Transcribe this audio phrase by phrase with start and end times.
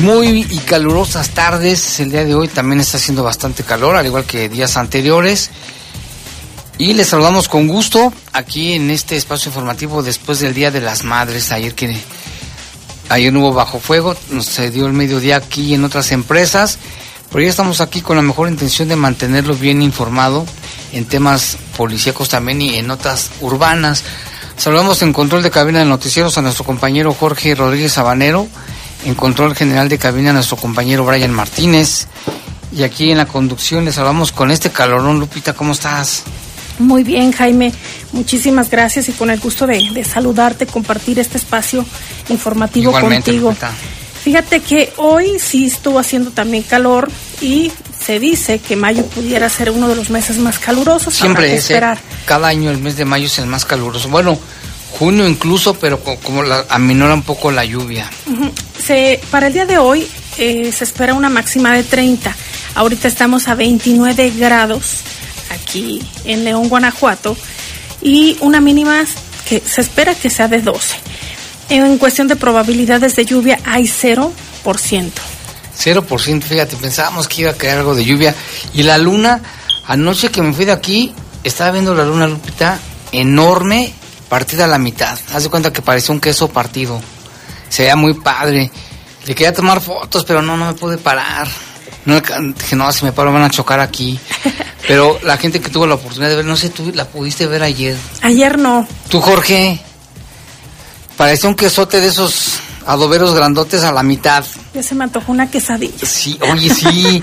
[0.00, 2.00] Muy y calurosas tardes.
[2.00, 5.50] El día de hoy también está haciendo bastante calor, al igual que días anteriores.
[6.78, 11.04] Y les saludamos con gusto aquí en este espacio informativo después del Día de las
[11.04, 11.52] Madres.
[11.52, 11.96] Ayer que
[13.08, 16.76] ayer hubo bajo fuego, nos dio el mediodía aquí en otras empresas,
[17.30, 20.44] pero ya estamos aquí con la mejor intención de mantenerlo bien informado
[20.92, 24.02] en temas policíacos también y en notas urbanas.
[24.56, 28.48] Saludamos en control de cabina de noticieros a nuestro compañero Jorge Rodríguez Sabanero
[29.04, 32.06] en control general de cabina nuestro compañero Brian Martínez.
[32.70, 35.18] Y aquí en la conducción les hablamos con este calorón.
[35.18, 36.24] Lupita, ¿cómo estás?
[36.78, 37.72] Muy bien, Jaime.
[38.12, 41.84] Muchísimas gracias y con el gusto de, saludarte, compartir este espacio
[42.28, 43.54] informativo contigo.
[44.22, 49.70] Fíjate que hoy sí estuvo haciendo también calor y se dice que mayo pudiera ser
[49.70, 51.14] uno de los meses más calurosos.
[51.14, 51.52] Siempre es.
[51.52, 51.74] ¿eh?
[51.74, 51.98] Esperar.
[52.26, 54.08] Cada año el mes de mayo es el más caluroso.
[54.08, 54.38] Bueno,
[54.98, 58.10] junio incluso, pero como la, aminora un poco la lluvia.
[58.84, 60.06] se, para el día de hoy
[60.38, 62.34] eh, se espera una máxima de 30.
[62.74, 65.00] Ahorita estamos a 29 grados
[65.50, 67.36] aquí en León, Guanajuato,
[68.02, 69.04] y una mínima
[69.48, 70.96] que se espera que sea de 12.
[71.70, 74.30] En cuestión de probabilidades de lluvia hay 0%.
[74.64, 78.34] 0%, fíjate, pensábamos que iba a caer algo de lluvia.
[78.74, 79.40] Y la luna,
[79.86, 81.12] anoche que me fui de aquí,
[81.44, 82.78] estaba viendo la luna Lupita
[83.12, 83.92] enorme
[84.28, 85.18] partida a la mitad.
[85.32, 87.00] Haz de cuenta que parecía un queso partido.
[87.68, 88.70] Se veía muy padre.
[89.26, 91.48] Le quería tomar fotos, pero no, no me pude parar.
[92.04, 94.18] No, dije, no, si me paro van a chocar aquí.
[94.86, 97.62] Pero la gente que tuvo la oportunidad de ver, no sé, tú la pudiste ver
[97.62, 97.94] ayer.
[98.22, 98.88] Ayer no.
[99.10, 99.78] ¿Tú, Jorge?
[101.18, 104.42] Parecía un quesote de esos adoberos grandotes a la mitad.
[104.72, 106.06] Ya se me antojó una quesadilla.
[106.06, 107.20] Sí, oye, sí.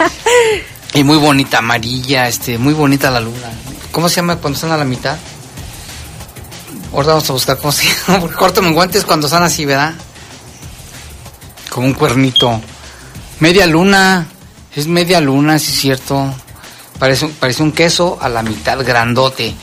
[0.93, 3.49] y muy bonita, amarilla, este, muy bonita la luna.
[3.91, 5.17] ¿Cómo se llama cuando están a la mitad?
[6.93, 8.27] Ahora vamos a buscar cómo se llama.
[8.37, 9.93] Corto guantes cuando están así, ¿verdad?
[11.69, 12.61] Como un cuernito.
[13.39, 14.27] Media luna.
[14.75, 16.33] Es media luna, sí es cierto.
[16.99, 19.53] Parece, parece un queso a la mitad grandote.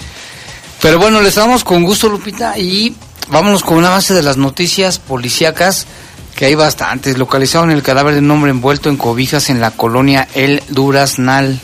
[0.81, 2.95] Pero bueno, les damos con gusto, Lupita, y
[3.29, 5.87] vámonos con una base de las noticias policíacas,
[6.35, 7.19] que hay bastantes.
[7.19, 11.61] Localizaron el cadáver de un hombre envuelto en cobijas en la colonia El Duraznal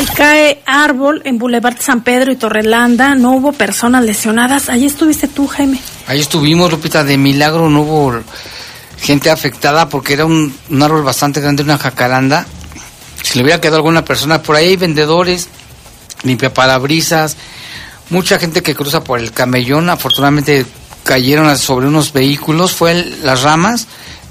[0.00, 3.14] y cae árbol en Boulevard San Pedro y Torrelanda.
[3.14, 4.70] No hubo personas lesionadas.
[4.70, 5.78] Ahí estuviste tú, Jaime.
[6.06, 7.04] Ahí estuvimos, Lupita.
[7.04, 8.22] De milagro no hubo
[8.98, 12.46] gente afectada porque era un, árbol bastante grande, una jacaranda.
[13.22, 15.48] Si le hubiera quedado alguna persona, por ahí hay vendedores,
[16.22, 17.36] limpia parabrisas,
[18.08, 19.90] mucha gente que cruza por el camellón.
[19.90, 20.64] Afortunadamente
[21.04, 23.86] cayeron sobre unos vehículos, fue las ramas,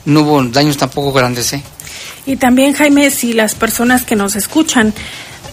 [0.05, 1.63] no hubo daños tampoco grandes, ¿eh?
[2.25, 4.93] Y también, Jaime, si las personas que nos escuchan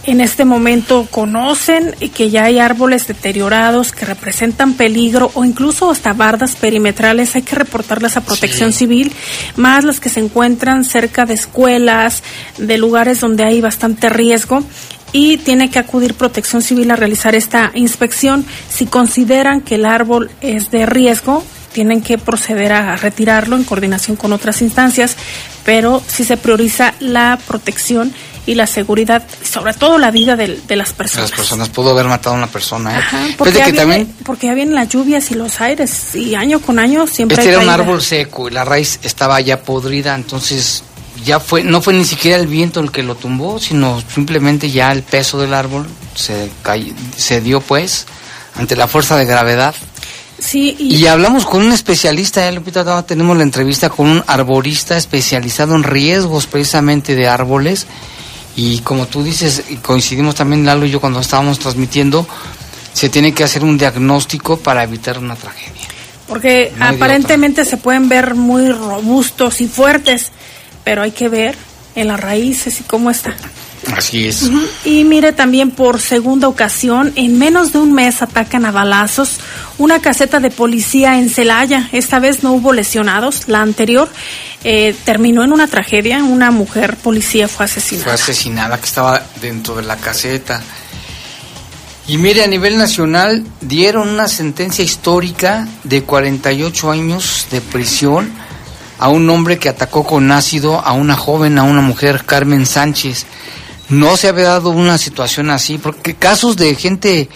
[0.07, 6.13] en este momento conocen que ya hay árboles deteriorados que representan peligro o incluso hasta
[6.13, 9.11] bardas perimetrales, hay que reportarlas a protección civil,
[9.57, 12.23] más las que se encuentran cerca de escuelas,
[12.57, 14.63] de lugares donde hay bastante riesgo
[15.11, 18.45] y tiene que acudir protección civil a realizar esta inspección.
[18.69, 21.43] Si consideran que el árbol es de riesgo,
[21.73, 25.17] tienen que proceder a retirarlo en coordinación con otras instancias,
[25.65, 28.13] pero si se prioriza la protección
[28.47, 31.29] y la seguridad, sobre todo la vida de, las personas.
[31.29, 32.97] Las personas, pudo haber matado a una persona.
[32.97, 33.35] ¿eh?
[33.37, 37.05] porque, ya viene, porque ya vienen las lluvias y los aires, y año con año
[37.05, 40.81] siempre Este era un árbol seco y la raíz estaba ya podrida, entonces
[41.25, 44.93] ya fue, no fue ni siquiera el viento el que lo tumbó, sino simplemente ya
[44.93, 45.85] el peso del árbol
[46.15, 46.49] se,
[47.17, 48.05] se dio pues
[48.55, 49.75] ante la fuerza de gravedad.
[50.39, 51.05] Sí, y...
[51.07, 56.45] hablamos con un especialista, ya Lupita, tenemos la entrevista con un arborista especializado en riesgos
[56.45, 57.87] precisamente de árboles.
[58.57, 62.27] Y como tú dices, coincidimos también Lalo y yo cuando estábamos transmitiendo,
[62.91, 65.87] se tiene que hacer un diagnóstico para evitar una tragedia.
[66.27, 70.31] Porque aparentemente se pueden ver muy robustos y fuertes,
[70.83, 71.55] pero hay que ver
[71.93, 73.35] en las raíces y cómo está.
[73.95, 74.49] Así es.
[74.83, 79.39] Y mire también por segunda ocasión, en menos de un mes atacan a balazos
[79.77, 81.89] una caseta de policía en Celaya.
[81.91, 83.47] Esta vez no hubo lesionados.
[83.47, 84.09] La anterior
[84.63, 86.23] eh, terminó en una tragedia.
[86.23, 88.05] Una mujer policía fue asesinada.
[88.05, 90.61] Fue asesinada que estaba dentro de la caseta.
[92.07, 98.31] Y mire, a nivel nacional dieron una sentencia histórica de 48 años de prisión
[98.99, 103.25] a un hombre que atacó con ácido a una joven, a una mujer, Carmen Sánchez.
[103.89, 107.29] No se había dado una situación así, porque casos de gente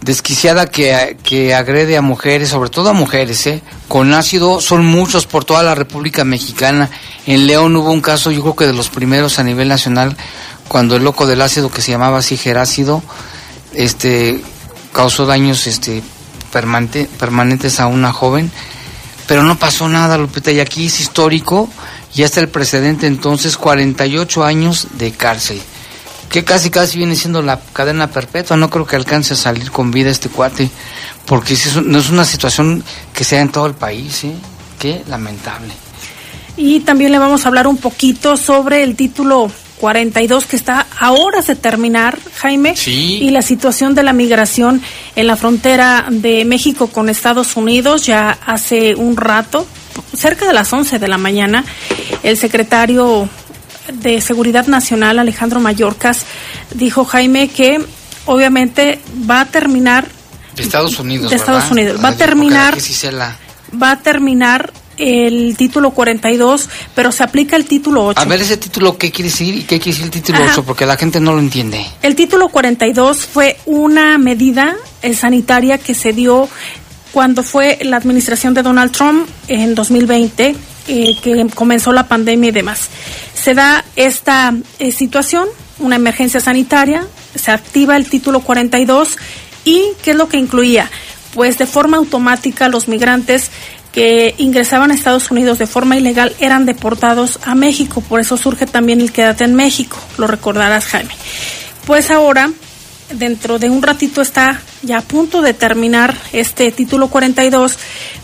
[0.00, 3.62] desquiciada que, que agrede a mujeres, sobre todo a mujeres, ¿eh?
[3.88, 6.88] con ácido, son muchos por toda la República Mexicana.
[7.26, 10.16] En León hubo un caso, yo creo que de los primeros a nivel nacional,
[10.68, 13.02] cuando el loco del ácido, que se llamaba así Gerácido,
[13.74, 14.40] este,
[14.92, 16.02] causó daños este,
[16.52, 18.52] permanente, permanentes a una joven
[19.28, 21.68] pero no pasó nada, Lupita, y aquí es histórico,
[22.14, 25.60] y hasta el precedente entonces, 48 años de cárcel,
[26.28, 29.90] que casi casi viene siendo la cadena perpetua, no creo que alcance a salir con
[29.90, 30.70] vida este cuate,
[31.26, 34.34] porque no es una situación que sea en todo el país, ¿eh?
[34.78, 35.72] qué lamentable.
[36.56, 41.12] Y también le vamos a hablar un poquito sobre el título 42 que está a
[41.12, 44.82] horas de terminar, Jaime, y la situación de la migración
[45.16, 49.66] en la frontera de México con Estados Unidos ya hace un rato,
[50.14, 51.64] cerca de las 11 de la mañana,
[52.22, 53.28] el secretario
[53.92, 56.24] de Seguridad Nacional, Alejandro Mayorkas,
[56.74, 57.80] dijo, Jaime, que
[58.26, 60.08] obviamente va a terminar...
[60.54, 61.30] De Estados Unidos.
[61.30, 62.02] De Estados Unidos.
[62.02, 62.76] Va a terminar...
[63.80, 68.20] Va a terminar el título 42, pero se aplica el título 8.
[68.20, 70.64] A ver ese título, ¿qué quiere decir y qué quiere decir el título 8?
[70.64, 71.86] Porque la gente no lo entiende.
[72.02, 76.48] El título 42 fue una medida eh, sanitaria que se dio
[77.12, 80.54] cuando fue la administración de Donald Trump en 2020,
[80.88, 82.88] eh, que comenzó la pandemia y demás.
[83.34, 85.46] Se da esta eh, situación,
[85.78, 89.16] una emergencia sanitaria, se activa el título 42
[89.64, 90.90] y ¿qué es lo que incluía?
[91.34, 93.50] Pues de forma automática los migrantes
[93.92, 98.00] que ingresaban a Estados Unidos de forma ilegal eran deportados a México.
[98.00, 99.98] Por eso surge también el quédate en México.
[100.18, 101.14] Lo recordarás, Jaime.
[101.86, 102.50] Pues ahora,
[103.10, 107.78] dentro de un ratito está ya a punto de terminar este título 42,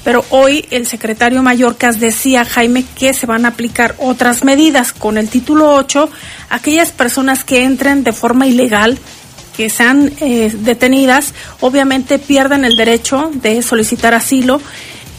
[0.04, 5.18] pero hoy el secretario Mallorcas decía, Jaime, que se van a aplicar otras medidas con
[5.18, 6.10] el título 8.
[6.50, 8.98] Aquellas personas que entren de forma ilegal
[9.56, 14.60] que sean eh, detenidas, obviamente pierden el derecho de solicitar asilo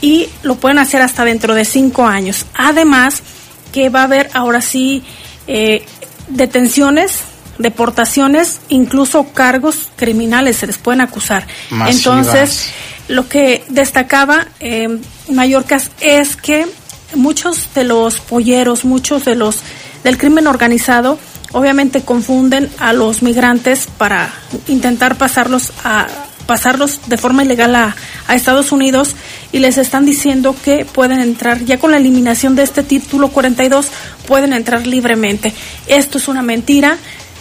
[0.02, 2.46] y lo pueden hacer hasta dentro de cinco años.
[2.54, 3.24] Además,
[3.72, 5.04] que va a haber ahora sí
[5.48, 5.86] eh,
[6.28, 7.22] detenciones,
[7.58, 11.48] deportaciones, incluso cargos criminales se les pueden acusar.
[11.88, 12.70] Entonces,
[13.08, 15.00] lo que destacaba eh,
[15.30, 16.68] Mallorcas es que
[17.16, 19.60] muchos de los polleros, muchos de los
[20.04, 21.18] del crimen organizado,
[21.52, 24.32] obviamente confunden a los migrantes para
[24.68, 26.08] intentar pasarlos a
[26.46, 27.96] pasarlos de forma ilegal a,
[28.30, 29.16] Estados Unidos
[29.52, 33.88] y les están diciendo que pueden entrar, ya con la eliminación de este título 42,
[34.28, 35.54] pueden entrar libremente.
[35.88, 36.98] Esto es una mentira,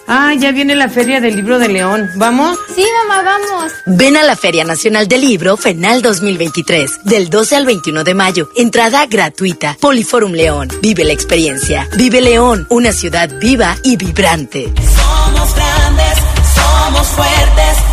[0.08, 2.10] Ah, ya viene la Feria del Libro de León.
[2.16, 2.58] ¿Vamos?
[2.76, 3.72] Sí, mamá, vamos.
[3.88, 8.50] Ven a la Feria Nacional del Libro FENAL 2023, del 12 al 21 de mayo.
[8.56, 9.78] Entrada gratuita.
[9.80, 10.68] Poliforum León.
[10.82, 11.88] Vive la experiencia.
[11.98, 14.72] Vive León, una ciudad viva y vibrante.
[14.96, 16.18] Somos grandes,
[16.54, 17.85] somos fuertes.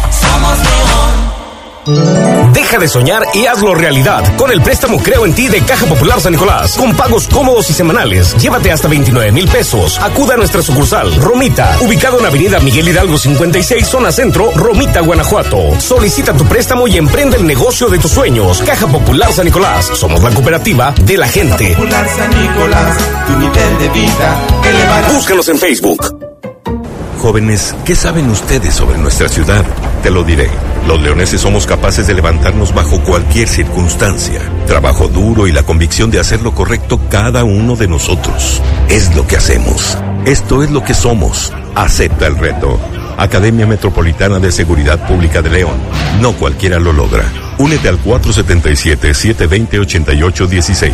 [1.85, 6.21] Deja de soñar y hazlo realidad con el préstamo Creo en ti de Caja Popular
[6.21, 6.77] San Nicolás.
[6.77, 8.37] Con pagos cómodos y semanales.
[8.37, 9.99] Llévate hasta 29 mil pesos.
[10.01, 15.81] Acuda a nuestra sucursal, Romita, ubicado en Avenida Miguel Hidalgo 56, zona centro, Romita, Guanajuato.
[15.81, 18.63] Solicita tu préstamo y emprende el negocio de tus sueños.
[18.63, 19.91] Caja Popular San Nicolás.
[19.95, 21.75] Somos la cooperativa de la gente.
[21.75, 22.97] Popular San Nicolás,
[23.27, 24.41] tu nivel de vida.
[25.13, 26.32] Búscanos en Facebook.
[27.23, 29.65] Jóvenes, ¿qué saben ustedes sobre nuestra ciudad?
[30.03, 30.51] Te lo diré.
[30.89, 34.41] Los leoneses somos capaces de levantarnos bajo cualquier circunstancia.
[34.67, 38.61] Trabajo duro y la convicción de hacer lo correcto cada uno de nosotros.
[38.89, 39.97] Es lo que hacemos.
[40.25, 41.53] Esto es lo que somos.
[41.77, 42.81] Acepta el reto.
[43.17, 45.77] Academia Metropolitana de Seguridad Pública de León.
[46.21, 47.23] No cualquiera lo logra.
[47.57, 50.93] Únete al 477-720-8816.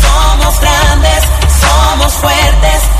[0.00, 1.22] Somos grandes,
[1.60, 2.99] somos fuertes.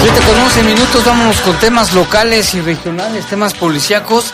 [0.00, 4.32] Siete con 11 minutos, vámonos con temas locales y regionales, temas policíacos.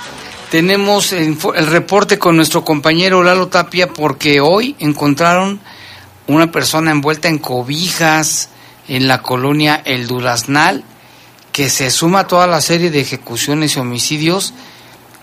[0.51, 5.61] Tenemos el reporte con nuestro compañero Lalo Tapia porque hoy encontraron
[6.27, 8.51] una persona envuelta en cobijas
[8.89, 10.85] en la colonia El Duraznal
[11.53, 14.55] que se suma a toda la serie de ejecuciones y homicidios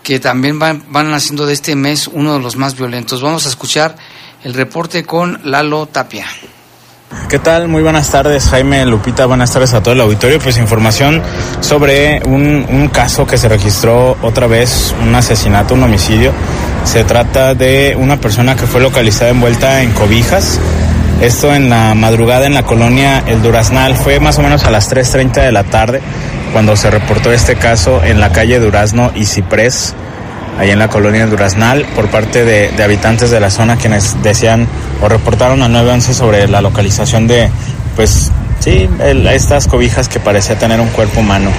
[0.02, 3.22] que también van, van haciendo de este mes uno de los más violentos.
[3.22, 3.96] Vamos a escuchar
[4.44, 6.26] el reporte con Lalo Tapia.
[7.28, 7.66] ¿Qué tal?
[7.66, 9.26] Muy buenas tardes, Jaime Lupita.
[9.26, 10.38] Buenas tardes a todo el auditorio.
[10.38, 11.20] Pues información
[11.60, 16.32] sobre un, un, caso que se registró otra vez, un asesinato, un homicidio.
[16.84, 20.60] Se trata de una persona que fue localizada envuelta en cobijas.
[21.20, 23.94] Esto en la madrugada en la colonia El Duraznal.
[23.94, 26.00] Fue más o menos a las 3.30 de la tarde
[26.54, 29.94] cuando se reportó este caso en la calle Durazno y Ciprés,
[30.58, 34.66] ahí en la colonia Duraznal, por parte de, habitantes de la zona quienes decían
[35.02, 37.50] o reportaron a 911 sobre la localización de,
[37.96, 41.50] pues, sí, el, estas cobijas que parecía tener un cuerpo humano.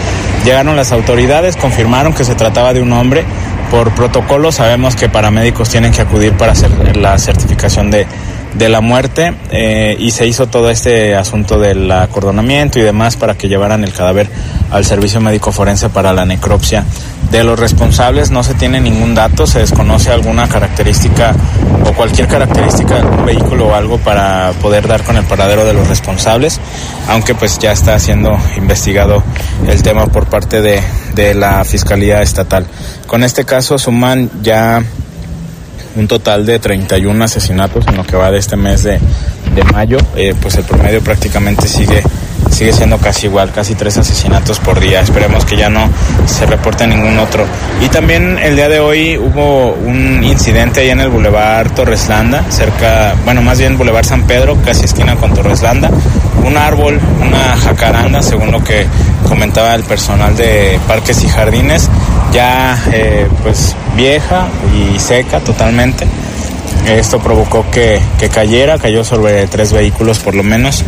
[0.43, 3.23] Llegaron las autoridades, confirmaron que se trataba de un hombre.
[3.69, 8.07] Por protocolo sabemos que paramédicos tienen que acudir para hacer la certificación de,
[8.55, 13.35] de la muerte eh, y se hizo todo este asunto del acordonamiento y demás para
[13.35, 14.29] que llevaran el cadáver
[14.71, 16.85] al servicio médico forense para la necropsia.
[17.31, 21.33] De los responsables no se tiene ningún dato, se desconoce alguna característica
[21.85, 25.73] o cualquier característica de algún vehículo o algo para poder dar con el paradero de
[25.73, 26.59] los responsables,
[27.07, 29.23] aunque pues ya está siendo investigado
[29.67, 30.81] el tema por parte de,
[31.15, 32.65] de la Fiscalía Estatal.
[33.07, 34.83] Con este caso suman ya
[35.95, 38.99] un total de 31 asesinatos en lo que va de este mes de,
[39.55, 42.03] de mayo, eh, pues el promedio prácticamente sigue
[42.51, 45.01] sigue siendo casi igual, casi tres asesinatos por día.
[45.01, 45.89] Esperemos que ya no
[46.25, 47.45] se reporte ningún otro.
[47.81, 53.15] Y también el día de hoy hubo un incidente ahí en el Boulevard Torreslanda, cerca,
[53.25, 55.89] bueno, más bien Boulevard San Pedro, casi esquina con Torreslanda.
[56.45, 58.85] Un árbol, una jacaranda, según lo que
[59.27, 61.89] comentaba el personal de Parques y Jardines,
[62.31, 66.05] ya eh, pues vieja y seca totalmente.
[66.87, 70.83] Esto provocó que, que cayera, cayó sobre tres vehículos por lo menos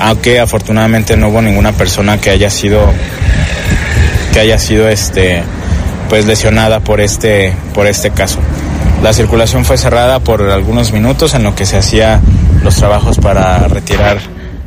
[0.00, 2.80] aunque afortunadamente no hubo ninguna persona que haya sido
[4.32, 5.42] que haya sido este
[6.08, 8.38] pues lesionada por este por este caso.
[9.02, 12.20] La circulación fue cerrada por algunos minutos en lo que se hacía
[12.62, 14.18] los trabajos para retirar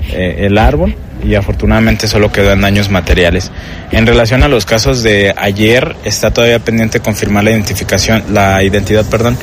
[0.10, 3.52] eh, el árbol y afortunadamente solo quedó en daños materiales.
[3.92, 9.06] En relación a los casos de ayer, está todavía pendiente confirmar la identificación, la identidad,
[9.06, 9.38] perdón,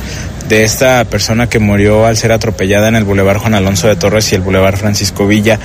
[0.49, 4.33] de esta persona que murió al ser atropellada en el Boulevard Juan Alonso de Torres
[4.33, 5.59] y el Boulevard Francisco Villa.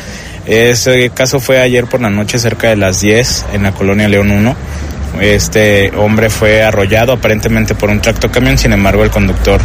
[0.45, 4.29] Ese caso fue ayer por la noche cerca de las 10 en la colonia León
[4.29, 4.55] 1.
[5.22, 9.60] Este hombre fue arrollado aparentemente por un tractocamión, sin embargo el conductor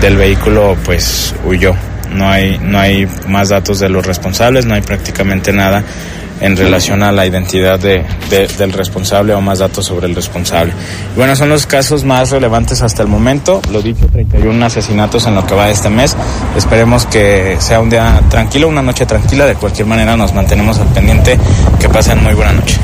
[0.00, 1.74] del vehículo pues huyó.
[2.14, 5.84] No hay, no hay más datos de los responsables, no hay prácticamente nada
[6.42, 10.72] en relación a la identidad de, de, del responsable o más datos sobre el responsable.
[11.16, 13.62] Bueno, son los casos más relevantes hasta el momento.
[13.70, 16.16] Lo dicho, 31 asesinatos en lo que va este mes.
[16.56, 19.46] Esperemos que sea un día tranquilo, una noche tranquila.
[19.46, 21.38] De cualquier manera, nos mantenemos al pendiente.
[21.78, 22.76] Que pasen muy buena noche.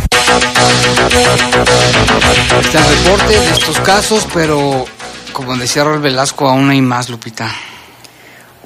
[2.73, 4.85] Reporte de estos casos, pero
[5.32, 7.50] como decía Raúl Velasco, aún hay más, Lupita.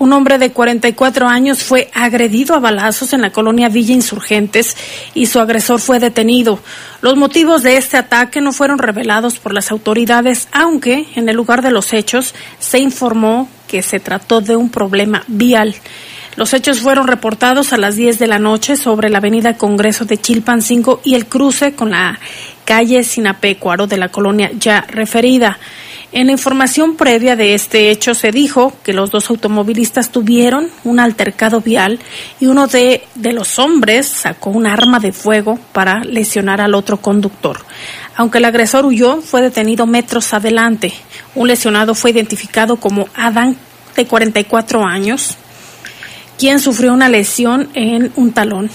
[0.03, 4.77] Un hombre de 44 años fue agredido a balazos en la colonia Villa Insurgentes
[5.15, 6.59] y su agresor fue detenido.
[7.03, 11.63] Los motivos de este ataque no fueron revelados por las autoridades, aunque en el lugar
[11.63, 15.77] de los hechos se informó que se trató de un problema vial.
[16.35, 20.19] Los hechos fueron reportados a las 10 de la noche sobre la avenida Congreso de
[20.19, 22.19] Chilpancingo y el cruce con la
[22.65, 25.61] calle Sinapecuaro de la colonia ya referida.
[26.13, 31.01] En la información previa de este hecho se dijo que los dos automovilistas tuvieron un
[31.01, 32.01] altercado vial
[32.39, 36.99] y uno de, de, los hombres sacó un arma de fuego para lesionar al otro
[36.99, 37.65] conductor.
[38.15, 40.93] Aunque el agresor huyó, fue detenido metros adelante.
[41.35, 43.57] Un lesionado fue identificado como Adán,
[43.97, 45.37] de 44 años,
[46.39, 48.71] quien sufrió una lesión en un talón,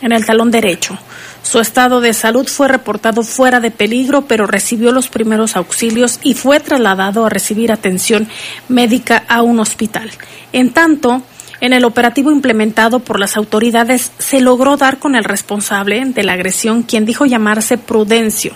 [0.00, 0.98] en el talón derecho.
[1.42, 6.34] Su estado de salud fue reportado fuera de peligro, pero recibió los primeros auxilios y
[6.34, 8.28] fue trasladado a recibir atención
[8.68, 10.10] médica a un hospital.
[10.52, 11.22] En tanto,
[11.60, 16.34] en el operativo implementado por las autoridades se logró dar con el responsable de la
[16.34, 18.52] agresión, quien dijo llamarse Prudencio.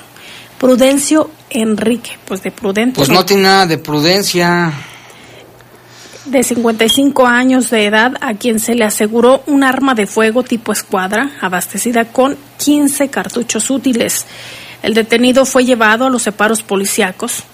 [0.58, 2.96] Prudencio Enrique, pues de prudente.
[2.96, 4.72] Pues no tiene nada de prudencia
[6.24, 10.72] de 55 años de edad a quien se le aseguró un arma de fuego tipo
[10.72, 14.26] escuadra abastecida con 15 cartuchos útiles.
[14.82, 17.44] El detenido fue llevado a los separos policíacos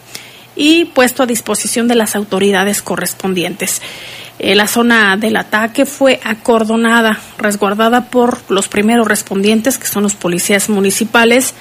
[0.55, 3.81] y puesto a disposición de las autoridades correspondientes.
[4.39, 10.15] Eh, la zona del ataque fue acordonada, resguardada por los primeros respondientes, que son los
[10.15, 11.55] policías municipales,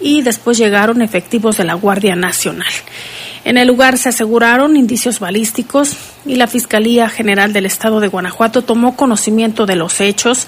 [0.00, 2.72] y después llegaron efectivos de la Guardia Nacional.
[3.44, 8.62] En el lugar se aseguraron indicios balísticos y la Fiscalía General del Estado de Guanajuato
[8.62, 10.46] tomó conocimiento de los hechos,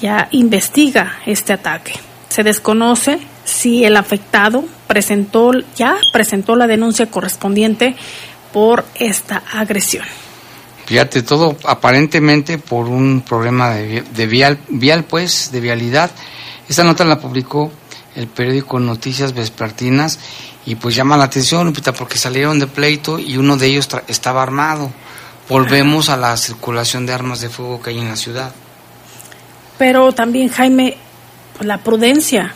[0.00, 1.92] ya investiga este ataque.
[2.28, 7.94] Se desconoce si el afectado presentó ya presentó la denuncia correspondiente
[8.52, 10.04] por esta agresión.
[10.86, 16.10] Fíjate, todo aparentemente por un problema de, de vial, vial, pues, de vialidad.
[16.68, 17.72] Esta nota la publicó
[18.16, 20.18] el periódico Noticias Vespertinas
[20.64, 24.42] y pues llama la atención, Lupita, porque salieron de pleito y uno de ellos estaba
[24.42, 24.90] armado.
[25.48, 28.52] Volvemos a la circulación de armas de fuego que hay en la ciudad.
[29.78, 30.96] Pero también, Jaime,
[31.56, 32.54] pues, la prudencia.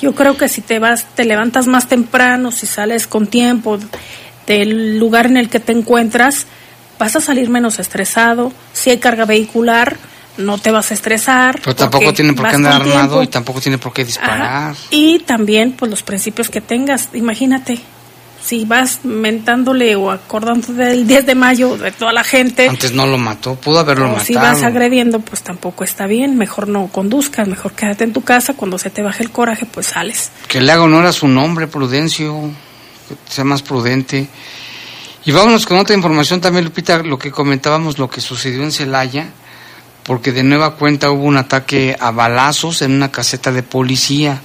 [0.00, 3.78] Yo creo que si te vas, te levantas más temprano, si sales con tiempo
[4.46, 6.46] del lugar en el que te encuentras,
[6.98, 8.52] vas a salir menos estresado.
[8.72, 9.96] Si hay carga vehicular,
[10.36, 11.60] no te vas a estresar.
[11.62, 14.70] Pero tampoco tiene por qué andar armado y tampoco tiene por qué disparar.
[14.70, 14.74] Ajá.
[14.90, 17.10] Y también, pues los principios que tengas.
[17.14, 17.80] Imagínate,
[18.42, 22.68] si vas mentándole o acordándote del 10 de mayo de toda la gente.
[22.68, 24.24] Antes no lo mató, pudo haberlo matado.
[24.24, 26.36] Si vas agrediendo, pues tampoco está bien.
[26.36, 28.54] Mejor no conduzcas, mejor quédate en tu casa.
[28.54, 30.30] Cuando se te baje el coraje, pues sales.
[30.48, 32.50] Que le haga honor a su nombre, Prudencio.
[33.08, 34.28] Que sea más prudente.
[35.24, 39.26] Y vámonos con otra información también, Lupita, lo que comentábamos, lo que sucedió en Celaya
[40.06, 44.40] porque de nueva cuenta hubo un ataque a balazos en una caseta de policía.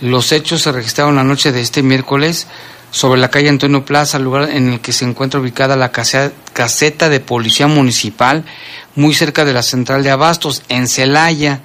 [0.00, 2.46] Los hechos se registraron la noche de este miércoles
[2.92, 7.18] sobre la calle Antonio Plaza, lugar en el que se encuentra ubicada la caseta de
[7.18, 8.44] policía municipal,
[8.94, 11.60] muy cerca de la central de Abastos, en Celaya.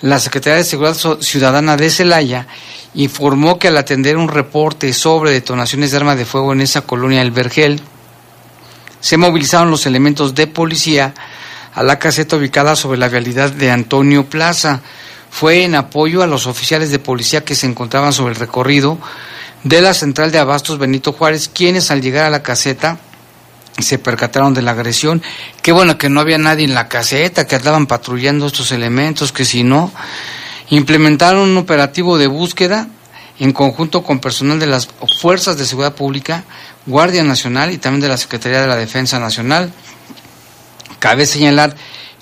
[0.00, 2.46] La Secretaría de Seguridad Ciudadana de Celaya
[2.94, 7.20] informó que al atender un reporte sobre detonaciones de arma de fuego en esa colonia
[7.20, 7.82] El Vergel,
[9.00, 11.12] se movilizaron los elementos de policía
[11.74, 14.80] a la caseta ubicada sobre la vialidad de Antonio Plaza.
[15.30, 18.98] Fue en apoyo a los oficiales de policía que se encontraban sobre el recorrido
[19.64, 22.98] de la central de Abastos Benito Juárez, quienes al llegar a la caseta
[23.78, 25.22] se percataron de la agresión.
[25.62, 29.44] Qué bueno que no había nadie en la caseta, que andaban patrullando estos elementos, que
[29.44, 29.92] si no,
[30.70, 32.88] implementaron un operativo de búsqueda
[33.40, 34.88] en conjunto con personal de las
[35.20, 36.44] Fuerzas de Seguridad Pública,
[36.86, 39.72] Guardia Nacional y también de la Secretaría de la Defensa Nacional.
[41.04, 41.76] Cabe señalar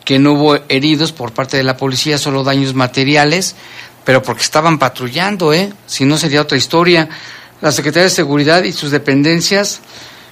[0.04, 3.54] que no hubo heridos por parte de la policía, solo daños materiales,
[4.04, 5.72] pero porque estaban patrullando, ¿eh?
[5.86, 7.08] Si no sería otra historia.
[7.60, 9.82] La Secretaría de Seguridad y sus dependencias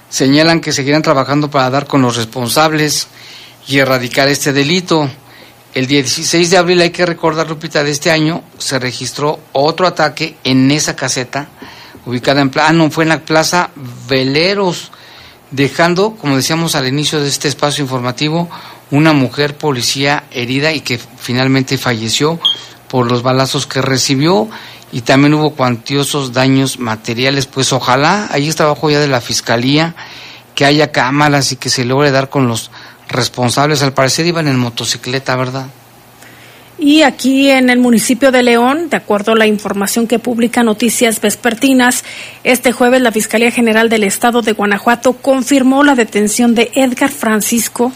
[0.09, 3.07] señalan que seguirán trabajando para dar con los responsables
[3.69, 5.09] y erradicar este delito.
[5.73, 10.35] El 16 de abril, hay que recordar, Lupita, de este año, se registró otro ataque
[10.43, 11.47] en esa caseta,
[12.05, 13.69] ubicada en, ah, no, fue en la Plaza
[14.09, 14.91] Veleros,
[15.51, 18.49] dejando, como decíamos al inicio de este espacio informativo,
[18.89, 22.39] una mujer policía herida y que finalmente falleció
[22.87, 24.49] por los balazos que recibió
[24.91, 27.45] y también hubo cuantiosos daños materiales.
[27.45, 29.95] Pues ojalá, ahí es trabajo ya de la Fiscalía,
[30.55, 32.71] que haya cámaras y que se logre dar con los
[33.07, 33.81] responsables.
[33.83, 35.67] Al parecer iban en motocicleta, ¿verdad?
[36.83, 41.21] Y aquí en el municipio de León, de acuerdo a la información que publica Noticias
[41.21, 42.03] Vespertinas,
[42.43, 47.91] este jueves la Fiscalía General del Estado de Guanajuato confirmó la detención de Edgar Francisco,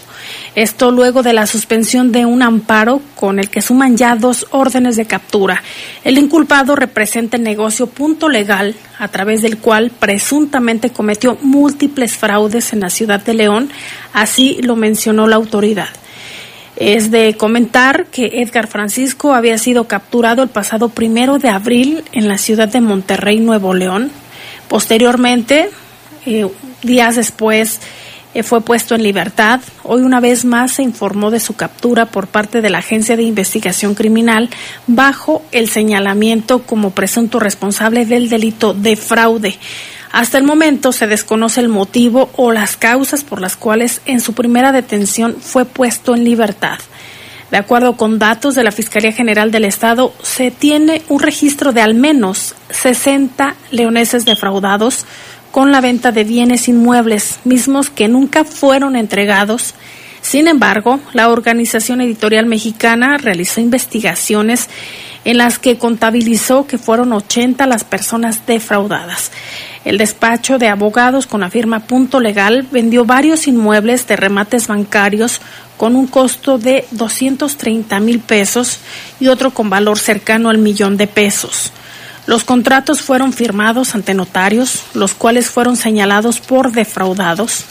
[0.53, 4.97] esto luego de la suspensión de un amparo con el que suman ya dos órdenes
[4.97, 5.63] de captura.
[6.03, 12.71] El inculpado representa el negocio Punto Legal, a través del cual presuntamente cometió múltiples fraudes
[12.71, 13.71] en la ciudad de León,
[14.13, 15.89] así lo mencionó la autoridad.
[16.77, 22.27] Es de comentar que Edgar Francisco había sido capturado el pasado primero de abril en
[22.27, 24.11] la ciudad de Monterrey, Nuevo León.
[24.67, 25.69] Posteriormente,
[26.25, 26.47] eh,
[26.83, 27.79] días después,
[28.35, 29.61] eh, fue puesto en libertad.
[29.83, 33.23] Hoy una vez más se informó de su captura por parte de la Agencia de
[33.23, 34.49] Investigación Criminal
[34.87, 39.57] bajo el señalamiento como presunto responsable del delito de fraude.
[40.15, 44.31] Hasta el momento se desconoce el motivo o las causas por las cuales en su
[44.31, 46.79] primera detención fue puesto en libertad.
[47.51, 51.81] De acuerdo con datos de la Fiscalía General del Estado, se tiene un registro de
[51.81, 55.05] al menos 60 leoneses defraudados
[55.51, 59.73] con la venta de bienes inmuebles, mismos que nunca fueron entregados.
[60.21, 64.69] Sin embargo, la Organización Editorial Mexicana realizó investigaciones
[65.25, 69.31] en las que contabilizó que fueron 80 las personas defraudadas.
[69.85, 75.41] El despacho de abogados con la firma Punto Legal vendió varios inmuebles de remates bancarios
[75.77, 78.79] con un costo de 230 mil pesos
[79.19, 81.71] y otro con valor cercano al millón de pesos.
[82.25, 87.65] Los contratos fueron firmados ante notarios, los cuales fueron señalados por defraudados,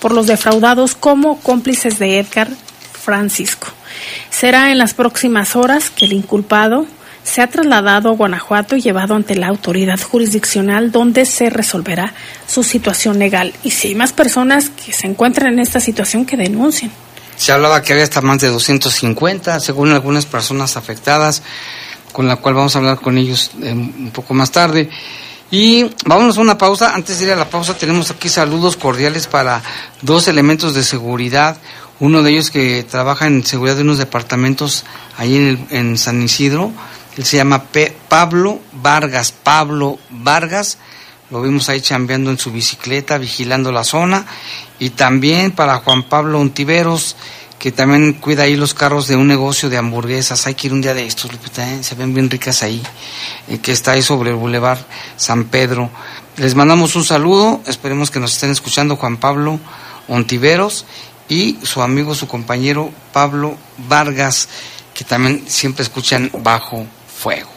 [0.00, 2.48] por los defraudados como cómplices de Edgar
[2.92, 3.68] Francisco.
[4.30, 6.86] Será en las próximas horas que el inculpado
[7.28, 12.14] se ha trasladado a Guanajuato y llevado ante la autoridad jurisdiccional donde se resolverá
[12.46, 13.52] su situación legal.
[13.62, 16.90] Y si hay más personas que se encuentran en esta situación, que denuncien.
[17.36, 21.42] Se hablaba que había hasta más de 250, según algunas personas afectadas,
[22.12, 24.88] con la cual vamos a hablar con ellos eh, un poco más tarde.
[25.50, 26.94] Y vámonos a una pausa.
[26.94, 29.62] Antes de ir a la pausa, tenemos aquí saludos cordiales para
[30.00, 31.58] dos elementos de seguridad.
[32.00, 34.84] Uno de ellos que trabaja en seguridad de unos departamentos
[35.18, 36.72] ahí en, en San Isidro
[37.18, 37.64] él se llama
[38.08, 39.32] Pablo Vargas.
[39.32, 40.78] Pablo Vargas,
[41.30, 44.24] lo vimos ahí chambeando en su bicicleta, vigilando la zona.
[44.78, 47.16] Y también para Juan Pablo Ontiveros,
[47.58, 50.46] que también cuida ahí los carros de un negocio de hamburguesas.
[50.46, 51.82] Hay que ir un día de estos, Lupita, ¿eh?
[51.82, 52.80] se ven bien ricas ahí,
[53.48, 54.78] eh, que está ahí sobre el Boulevard
[55.16, 55.90] San Pedro.
[56.36, 59.58] Les mandamos un saludo, esperemos que nos estén escuchando Juan Pablo
[60.06, 60.84] Ontiveros
[61.28, 63.56] y su amigo, su compañero Pablo
[63.88, 64.48] Vargas,
[64.94, 66.86] que también siempre escuchan bajo
[67.18, 67.50] fuego.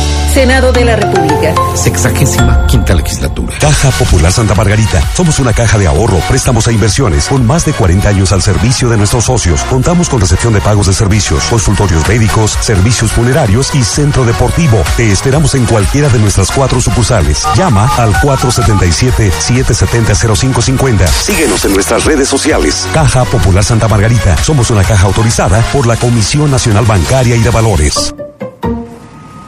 [0.33, 1.53] Senado de la República.
[1.75, 3.53] Sexagésima quinta legislatura.
[3.59, 5.03] Caja Popular Santa Margarita.
[5.13, 8.87] Somos una caja de ahorro, préstamos e inversiones con más de 40 años al servicio
[8.87, 9.61] de nuestros socios.
[9.65, 14.81] Contamos con recepción de pagos de servicios, consultorios médicos, servicios funerarios y centro deportivo.
[14.95, 17.45] Te esperamos en cualquiera de nuestras cuatro sucursales.
[17.55, 21.07] Llama al 477-770-0550.
[21.07, 22.87] Síguenos en nuestras redes sociales.
[22.93, 24.37] Caja Popular Santa Margarita.
[24.37, 28.13] Somos una caja autorizada por la Comisión Nacional Bancaria y de Valores.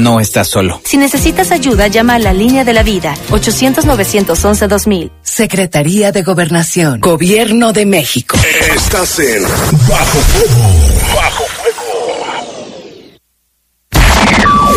[0.00, 0.80] No estás solo.
[0.82, 5.10] Si necesitas ayuda, llama a la línea de la vida 800-911-2000.
[5.22, 7.00] Secretaría de Gobernación.
[7.00, 8.38] Gobierno de México.
[8.74, 11.14] Estás en Bajo Fuego.
[11.14, 11.44] Bajo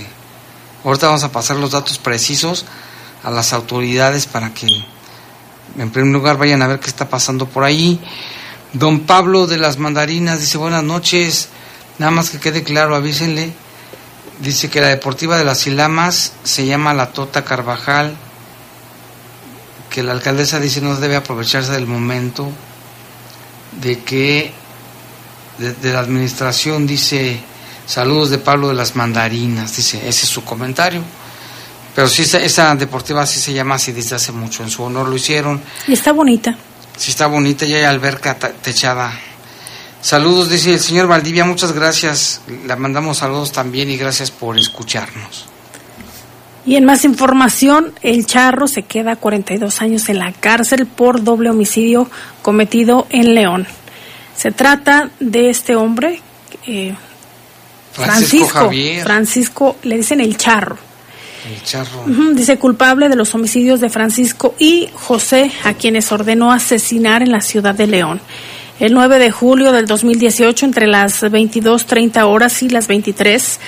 [0.82, 2.64] Ahorita vamos a pasar los datos precisos
[3.22, 4.66] a las autoridades para que
[5.76, 8.00] en primer lugar vayan a ver qué está pasando por ahí.
[8.72, 11.48] Don Pablo de las Mandarinas dice buenas noches,
[11.98, 13.52] nada más que quede claro, avísenle.
[14.40, 18.16] Dice que la Deportiva de las Ilamas se llama La Tota Carvajal,
[19.94, 22.50] que la alcaldesa dice no debe aprovecharse del momento
[23.80, 24.52] de que
[25.58, 27.38] de, de la administración dice
[27.86, 31.00] saludos de Pablo de las Mandarinas, dice, ese es su comentario.
[31.94, 35.08] Pero sí, esa, esa deportiva sí se llama así desde hace mucho, en su honor
[35.08, 35.62] lo hicieron.
[35.86, 36.58] Y está bonita.
[36.96, 39.12] Sí está bonita, ya hay alberca techada.
[40.00, 42.40] Saludos, dice el señor Valdivia, muchas gracias.
[42.66, 45.53] Le mandamos saludos también y gracias por escucharnos.
[46.66, 51.50] Y en más información, el charro se queda 42 años en la cárcel por doble
[51.50, 52.10] homicidio
[52.42, 53.66] cometido en León.
[54.36, 56.20] Se trata de este hombre,
[56.66, 56.94] eh,
[57.92, 59.04] Francisco Francisco, Javier.
[59.04, 60.76] Francisco, le dicen el charro.
[61.46, 62.04] El charro.
[62.32, 67.42] Dice culpable de los homicidios de Francisco y José, a quienes ordenó asesinar en la
[67.42, 68.20] ciudad de León.
[68.80, 73.60] El 9 de julio del 2018, entre las 22.30 horas y las 23,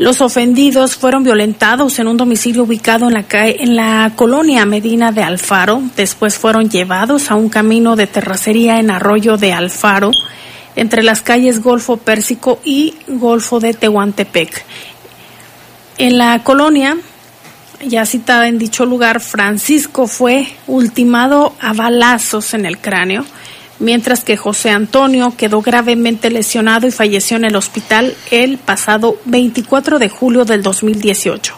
[0.00, 5.22] los ofendidos fueron violentados en un domicilio ubicado en la, en la colonia Medina de
[5.22, 5.82] Alfaro.
[5.94, 10.10] Después fueron llevados a un camino de terracería en Arroyo de Alfaro,
[10.74, 14.64] entre las calles Golfo Pérsico y Golfo de Tehuantepec.
[15.98, 16.96] En la colonia
[17.84, 23.26] ya citada en dicho lugar, Francisco fue ultimado a balazos en el cráneo,
[23.80, 29.98] mientras que José Antonio quedó gravemente lesionado y falleció en el hospital el pasado 24
[29.98, 31.54] de julio del 2018.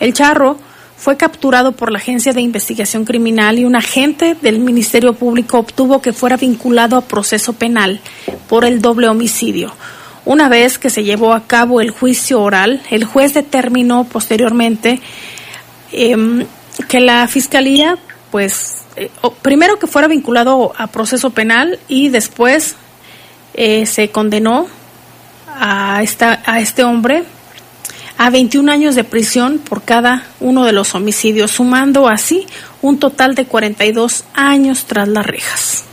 [0.00, 0.58] El charro
[0.96, 6.00] fue capturado por la Agencia de Investigación Criminal y un agente del Ministerio Público obtuvo
[6.00, 8.00] que fuera vinculado a proceso penal
[8.48, 9.74] por el doble homicidio.
[10.24, 15.00] Una vez que se llevó a cabo el juicio oral, el juez determinó posteriormente
[15.92, 16.46] em,
[16.88, 17.98] que la Fiscalía,
[18.34, 22.74] pues, eh, primero que fuera vinculado a proceso penal y después
[23.54, 24.66] eh, se condenó
[25.46, 27.22] a, esta, a este hombre
[28.18, 32.44] a 21 años de prisión por cada uno de los homicidios, sumando así
[32.82, 35.84] un total de 42 años tras las rejas.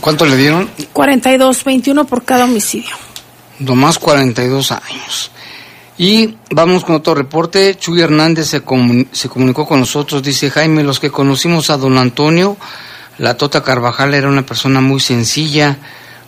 [0.00, 0.68] ¿Cuánto le dieron?
[0.92, 2.96] 42, 21 por cada homicidio.
[3.60, 5.30] Nomás 42 años.
[5.96, 7.76] Y vamos con otro reporte.
[7.76, 8.62] Chuy Hernández se,
[9.12, 10.22] se comunicó con nosotros.
[10.22, 12.56] Dice Jaime, los que conocimos a don Antonio,
[13.18, 15.78] la Tota Carvajal era una persona muy sencilla,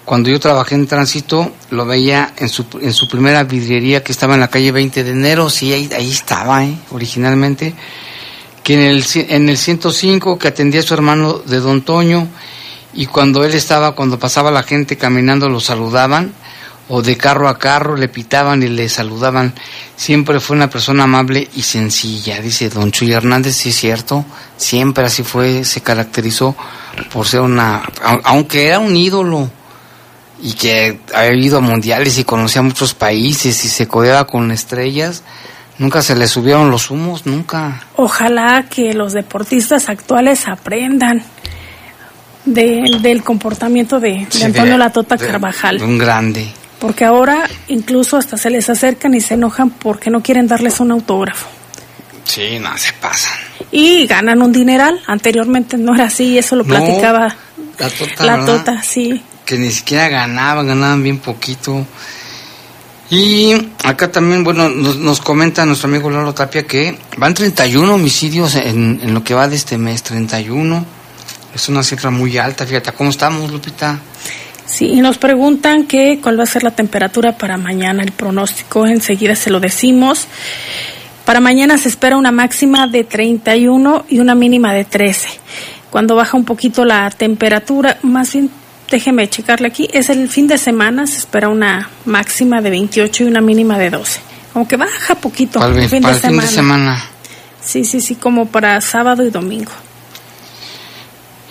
[0.06, 4.34] cuando yo trabajé en tránsito, lo veía en su, en su primera vidriería que estaba
[4.34, 6.78] en la calle 20 de enero, sí, ahí, ahí estaba, ¿eh?
[6.92, 7.74] originalmente,
[8.62, 12.28] que en el, en el 105 que atendía a su hermano de Don Toño,
[12.94, 16.32] y cuando él estaba, cuando pasaba la gente caminando, lo saludaban,
[16.88, 19.52] o de carro a carro le pitaban y le saludaban.
[19.96, 24.24] Siempre fue una persona amable y sencilla, dice Don Chuy Hernández, sí es cierto,
[24.56, 26.54] siempre así fue, se caracterizó
[27.12, 27.82] por ser una,
[28.24, 29.50] aunque era un ídolo,
[30.42, 35.22] y que ha ido a mundiales y conocía muchos países y se codeaba con estrellas,
[35.78, 37.82] nunca se le subieron los humos, nunca.
[37.96, 41.22] Ojalá que los deportistas actuales aprendan
[42.44, 45.82] del comportamiento de, Antonio Latota Carvajal.
[45.82, 46.52] un grande.
[46.78, 50.90] Porque ahora incluso hasta se les acercan y se enojan porque no quieren darles un
[50.90, 51.48] autógrafo.
[52.24, 53.38] Sí, no, se pasan.
[53.70, 55.00] Y ganan un dineral.
[55.06, 57.36] Anteriormente no era así, eso lo platicaba
[57.78, 58.24] la Tota.
[58.24, 61.86] La tota, sí que ni siquiera ganaban, ganaban bien poquito.
[63.08, 69.00] Y acá también, bueno, nos, comenta nuestro amigo Lalo Tapia que van 31 homicidios en,
[69.00, 70.84] en, lo que va de este mes, 31.
[71.54, 74.00] Es una cifra muy alta, fíjate, ¿cómo estamos, Lupita?
[74.66, 78.86] Sí, y nos preguntan que cuál va a ser la temperatura para mañana, el pronóstico,
[78.86, 80.26] enseguida se lo decimos.
[81.24, 85.28] Para mañana se espera una máxima de 31 y una mínima de 13.
[85.90, 88.50] Cuando baja un poquito la temperatura, más bien
[88.90, 93.26] déjeme checarle aquí, es el fin de semana, se espera una máxima de 28 y
[93.26, 94.20] una mínima de 12.
[94.52, 97.02] Como que baja poquito el fin, de, semana.
[97.60, 99.72] Sí, sí, sí, como para sábado y domingo.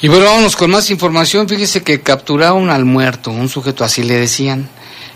[0.05, 1.49] Y bueno, vámonos con más información.
[1.49, 4.69] Fíjese que capturaron al muerto, un sujeto así le decían.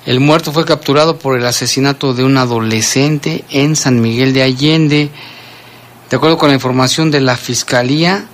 [0.08, 5.12] El muerto fue capturado por el asesinato de un adolescente en San Miguel de Allende.
[6.10, 8.26] De acuerdo con la información de la Fiscalía,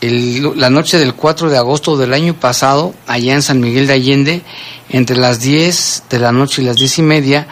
[0.00, 4.42] la noche del 4 de agosto del año pasado, allá en San Miguel de Allende,
[4.88, 7.46] entre las 10 de la noche y las 10 y media,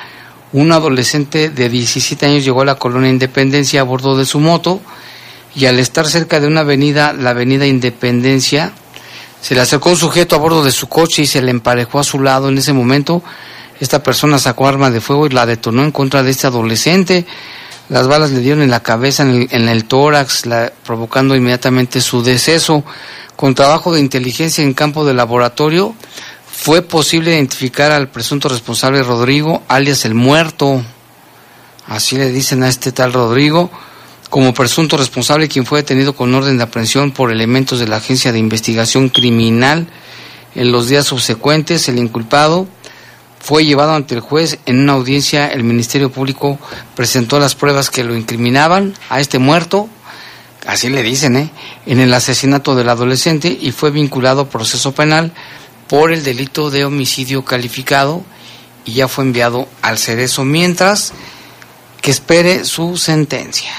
[0.55, 4.81] un adolescente de 17 años llegó a la colonia Independencia a bordo de su moto
[5.57, 8.73] y al estar cerca de una avenida, la avenida Independencia,
[9.41, 12.05] se le acercó un sujeto a bordo de su coche y se le emparejó a
[12.05, 12.51] su lado.
[12.51, 13.23] En ese momento,
[13.81, 17.25] esta persona sacó arma de fuego y la detonó en contra de este adolescente.
[17.89, 20.45] Las balas le dieron en la cabeza, en el, tórax,
[20.85, 22.85] provocando inmediatamente su deceso.
[23.35, 25.95] Con trabajo de inteligencia en campo de laboratorio,
[26.51, 30.83] fue posible identificar al presunto responsable Rodrigo, alias el muerto,
[31.87, 33.71] así le dicen a este tal Rodrigo,
[34.37, 38.33] como presunto responsable quien fue detenido con orden de aprehensión por elementos de la Agencia
[38.33, 39.87] de Investigación Criminal.
[40.55, 42.69] En los días subsecuentes, el inculpado
[43.41, 45.49] fue llevado ante el juez en una audiencia.
[45.49, 46.59] El Ministerio Público
[46.95, 49.89] presentó las pruebas que lo incriminaban a este muerto,
[50.67, 51.51] así le dicen, ¿eh?
[51.87, 55.33] en el asesinato del adolescente y fue vinculado a proceso penal
[55.89, 58.23] por el delito de homicidio calificado
[58.85, 61.15] y ya fue enviado al cerezo mientras
[62.03, 63.73] que espere su sentencia.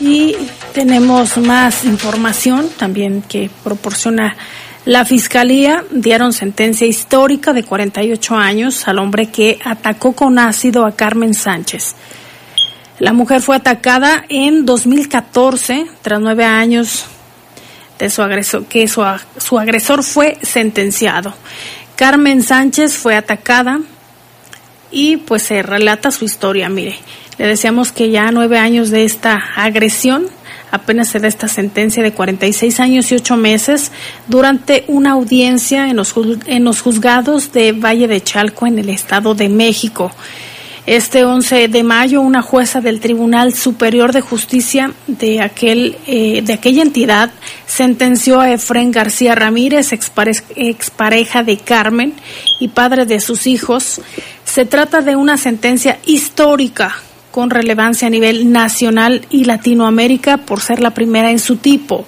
[0.00, 0.34] Y
[0.72, 4.36] tenemos más información también que proporciona
[4.86, 10.92] la Fiscalía dieron sentencia histórica de 48 años al hombre que atacó con ácido a
[10.92, 11.94] Carmen Sánchez.
[12.98, 17.04] La mujer fue atacada en 2014, tras nueve años
[17.98, 19.04] de su agresor, que su,
[19.36, 21.34] su agresor fue sentenciado.
[21.94, 23.80] Carmen Sánchez fue atacada
[24.90, 26.70] y pues se relata su historia.
[26.70, 26.96] Mire,
[27.40, 30.26] le decíamos que ya nueve años de esta agresión
[30.70, 33.92] apenas se da esta sentencia de 46 años y 8 meses
[34.28, 36.14] durante una audiencia en los,
[36.44, 40.12] en los juzgados de Valle de Chalco en el Estado de México.
[40.84, 46.52] Este 11 de mayo, una jueza del Tribunal Superior de Justicia de, aquel, eh, de
[46.52, 47.30] aquella entidad
[47.66, 52.12] sentenció a Efren García Ramírez, expareja de Carmen
[52.60, 54.02] y padre de sus hijos.
[54.44, 56.96] Se trata de una sentencia histórica
[57.30, 62.04] con relevancia a nivel nacional y Latinoamérica por ser la primera en su tipo.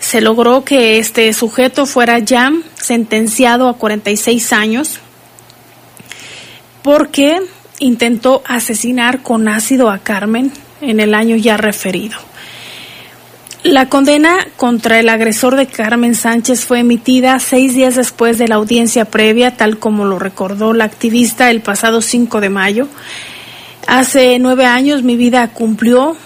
[0.00, 4.98] Se logró que este sujeto fuera ya sentenciado a 46 años
[6.82, 7.40] porque
[7.78, 12.18] intentó asesinar con ácido a Carmen en el año ya referido.
[13.62, 18.56] La condena contra el agresor de Carmen Sánchez fue emitida seis días después de la
[18.56, 22.88] audiencia previa, tal como lo recordó la activista el pasado 5 de mayo.
[23.86, 26.16] Hace nueve años mi vida cumplió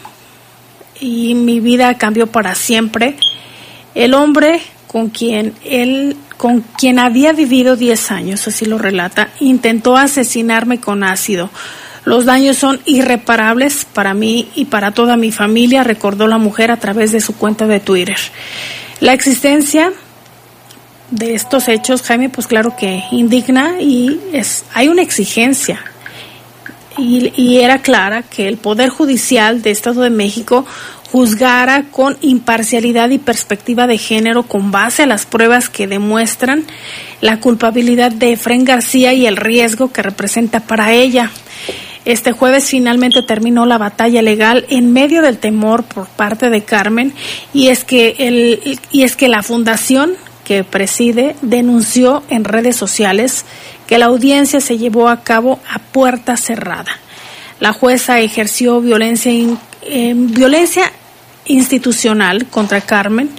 [1.00, 3.16] y mi vida cambió para siempre.
[3.94, 9.96] El hombre con quien él, con quien había vivido diez años, así lo relata, intentó
[9.96, 11.50] asesinarme con ácido.
[12.04, 16.76] Los daños son irreparables para mí y para toda mi familia, recordó la mujer a
[16.76, 18.18] través de su cuenta de Twitter.
[19.00, 19.92] La existencia
[21.11, 25.80] de estos hechos, Jaime, pues claro que indigna y es, hay una exigencia
[26.99, 30.64] y, era clara que el Poder Judicial de Estado de México
[31.11, 36.64] juzgara con imparcialidad y perspectiva de género con base a las pruebas que demuestran
[37.20, 41.30] la culpabilidad de Efren García y el riesgo que representa para ella.
[42.05, 47.12] Este jueves finalmente terminó la batalla legal en medio del temor por parte de Carmen
[47.53, 53.44] y es que el, y es que la fundación que preside denunció en redes sociales
[53.87, 56.99] que la audiencia se llevó a cabo a puerta cerrada.
[57.61, 59.32] La jueza ejerció violencia,
[60.14, 60.93] violencia
[61.47, 63.30] institucional contra Carmen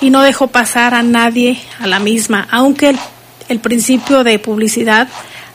[0.00, 2.98] y no dejó pasar a nadie a la misma, aunque el,
[3.48, 5.08] el principio de publicidad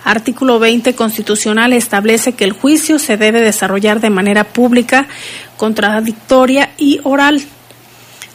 [0.03, 5.07] Artículo 20 constitucional establece que el juicio se debe desarrollar de manera pública,
[5.57, 7.41] contradictoria y oral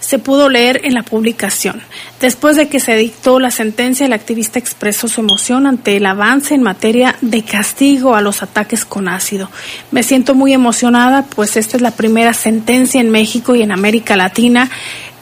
[0.05, 1.81] se pudo leer en la publicación.
[2.21, 6.55] Después de que se dictó la sentencia, el activista expresó su emoción ante el avance
[6.55, 9.51] en materia de castigo a los ataques con ácido.
[9.93, 14.15] Me siento muy emocionada, pues esta es la primera sentencia en México y en América
[14.15, 14.71] Latina.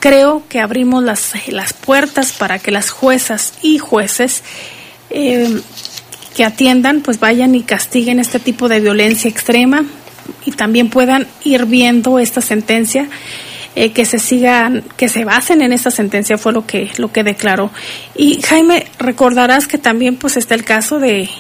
[0.01, 4.43] Creo que abrimos las, las puertas para que las juezas y jueces
[5.11, 5.61] eh,
[6.35, 9.85] que atiendan, pues vayan y castiguen este tipo de violencia extrema
[10.45, 13.09] y también puedan ir viendo esta sentencia
[13.75, 17.25] eh, que se sigan, que se basen en esta sentencia fue lo que, lo que
[17.25, 17.71] declaró.
[18.15, 21.31] Y Jaime, recordarás que también pues está el caso de,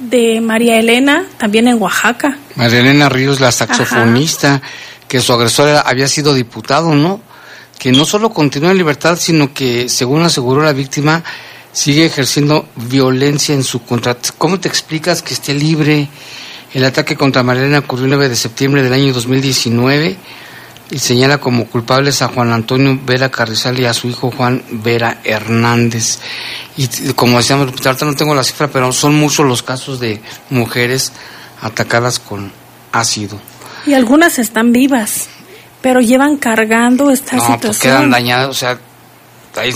[0.00, 2.36] de María Elena, también en Oaxaca.
[2.56, 4.60] María Elena Ríos, la saxofonista,
[5.06, 7.20] que su agresor había sido diputado, ¿no?
[7.78, 11.22] Que no solo continúa en libertad, sino que, según aseguró la víctima,
[11.72, 14.16] sigue ejerciendo violencia en su contra.
[14.38, 16.08] ¿Cómo te explicas que esté libre?
[16.74, 20.16] El ataque contra María Elena ocurrió el 9 de septiembre del año 2019
[20.90, 25.18] y señala como culpables a Juan Antonio Vera Carrizal y a su hijo Juan Vera
[25.24, 26.18] Hernández.
[26.76, 30.20] Y como decíamos, ahorita no tengo la cifra, pero son muchos los casos de
[30.50, 31.12] mujeres
[31.60, 32.52] atacadas con
[32.92, 33.38] ácido.
[33.86, 35.28] Y algunas están vivas,
[35.80, 37.70] pero llevan cargando esta no, situación.
[37.70, 38.78] Pues quedan dañadas, o sea,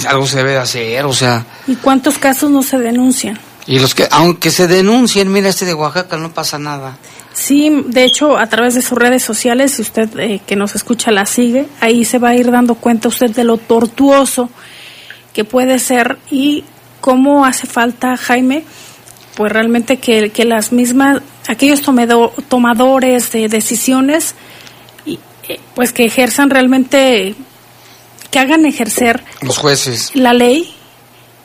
[0.08, 1.46] algo se debe de hacer, o sea.
[1.66, 3.38] ¿Y cuántos casos no se denuncian?
[3.66, 6.98] Y los que, aunque se denuncien, mira este de Oaxaca, no pasa nada.
[7.34, 11.10] Sí, de hecho, a través de sus redes sociales, si usted eh, que nos escucha
[11.10, 14.48] la sigue, ahí se va a ir dando cuenta usted de lo tortuoso
[15.32, 16.62] que puede ser y
[17.00, 18.64] cómo hace falta, Jaime,
[19.34, 24.36] pues realmente que, que las mismas, aquellos tomadores de decisiones,
[25.04, 25.18] y,
[25.48, 27.34] eh, pues que ejerzan realmente,
[28.30, 30.12] que hagan ejercer los jueces.
[30.14, 30.72] la ley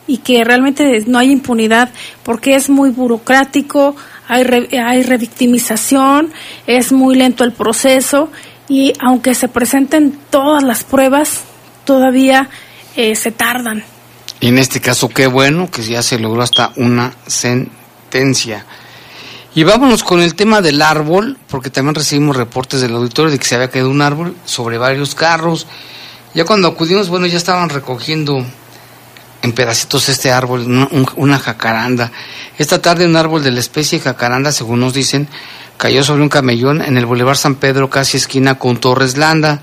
[0.06, 1.90] y que realmente no hay impunidad
[2.22, 3.96] porque es muy burocrático,
[4.30, 6.32] hay, hay revictimización,
[6.66, 8.30] es muy lento el proceso
[8.68, 11.40] y aunque se presenten todas las pruebas,
[11.84, 12.48] todavía
[12.94, 13.82] eh, se tardan.
[14.38, 18.64] Y en este caso, qué bueno que ya se logró hasta una sentencia.
[19.54, 23.44] Y vámonos con el tema del árbol, porque también recibimos reportes del auditorio de que
[23.44, 25.66] se había caído un árbol sobre varios carros.
[26.32, 28.46] Ya cuando acudimos, bueno, ya estaban recogiendo
[29.42, 32.12] en pedacitos este árbol, una jacaranda.
[32.58, 35.28] Esta tarde un árbol de la especie jacaranda, según nos dicen,
[35.76, 39.62] cayó sobre un camellón en el Boulevard San Pedro, casi esquina con Torres Landa.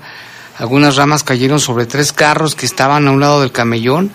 [0.58, 4.12] Algunas ramas cayeron sobre tres carros que estaban a un lado del camellón,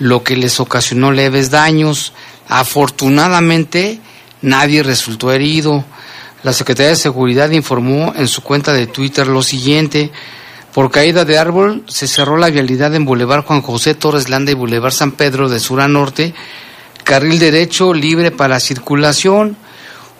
[0.00, 2.12] lo que les ocasionó leves daños.
[2.48, 4.00] Afortunadamente,
[4.42, 5.84] nadie resultó herido.
[6.42, 10.10] La Secretaría de Seguridad informó en su cuenta de Twitter lo siguiente.
[10.74, 14.54] Por caída de árbol se cerró la vialidad en Boulevard Juan José Torres Landa y
[14.54, 16.34] Boulevard San Pedro de sur a norte,
[17.04, 19.56] carril derecho libre para circulación.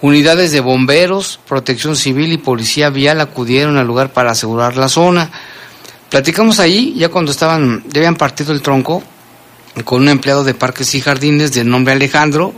[0.01, 5.29] Unidades de bomberos, protección civil y policía vial acudieron al lugar para asegurar la zona.
[6.09, 9.03] Platicamos ahí, ya cuando estaban, ya habían partido el tronco,
[9.85, 12.55] con un empleado de parques y jardines de nombre Alejandro,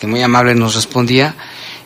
[0.00, 1.36] que muy amable nos respondía,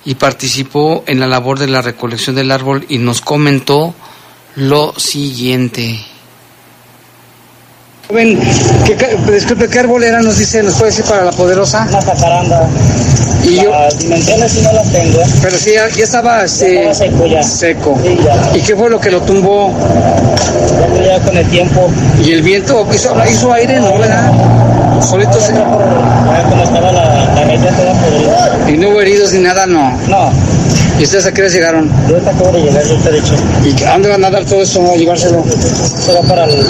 [0.07, 3.95] y participó en la labor de la recolección del árbol y nos comentó
[4.57, 5.99] lo siguiente.
[8.09, 8.39] Joven,
[8.85, 10.21] ¿qué, ca- disculpe, ¿qué árbol era?
[10.21, 11.87] Nos dice, ¿nos puede decir para la poderosa?
[11.89, 12.69] Una jacaranda.
[13.45, 15.19] Y yo, Las dimensiones sí no las tengo.
[15.43, 17.43] pero sí, ya, ya estaba, este, estaba seco ya.
[17.43, 17.99] seco.
[18.03, 18.51] Sí, ya.
[18.57, 19.73] ¿Y qué fue lo que lo tumbó?
[20.97, 21.91] Ya, ya con el tiempo.
[22.25, 23.81] ¿Y el viento hizo, hizo aire?
[23.81, 24.31] No, ¿verdad?
[25.03, 25.53] Solito se...
[25.55, 25.65] Ya
[26.49, 28.59] como estaba la, la raíz ya toda podrida.
[28.73, 29.67] ¿Y no hubo heridos ni nada?
[29.67, 29.91] No.
[30.09, 30.33] No.
[30.99, 31.89] ¿Y ustedes a qué hora llegaron?
[32.09, 33.35] Yo ahorita acabo de llegar, yo te he dicho.
[33.65, 34.81] ¿Y a dónde van a dar todo esto?
[34.91, 35.45] ¿A llevárselo?
[35.45, 36.67] Se va para, el-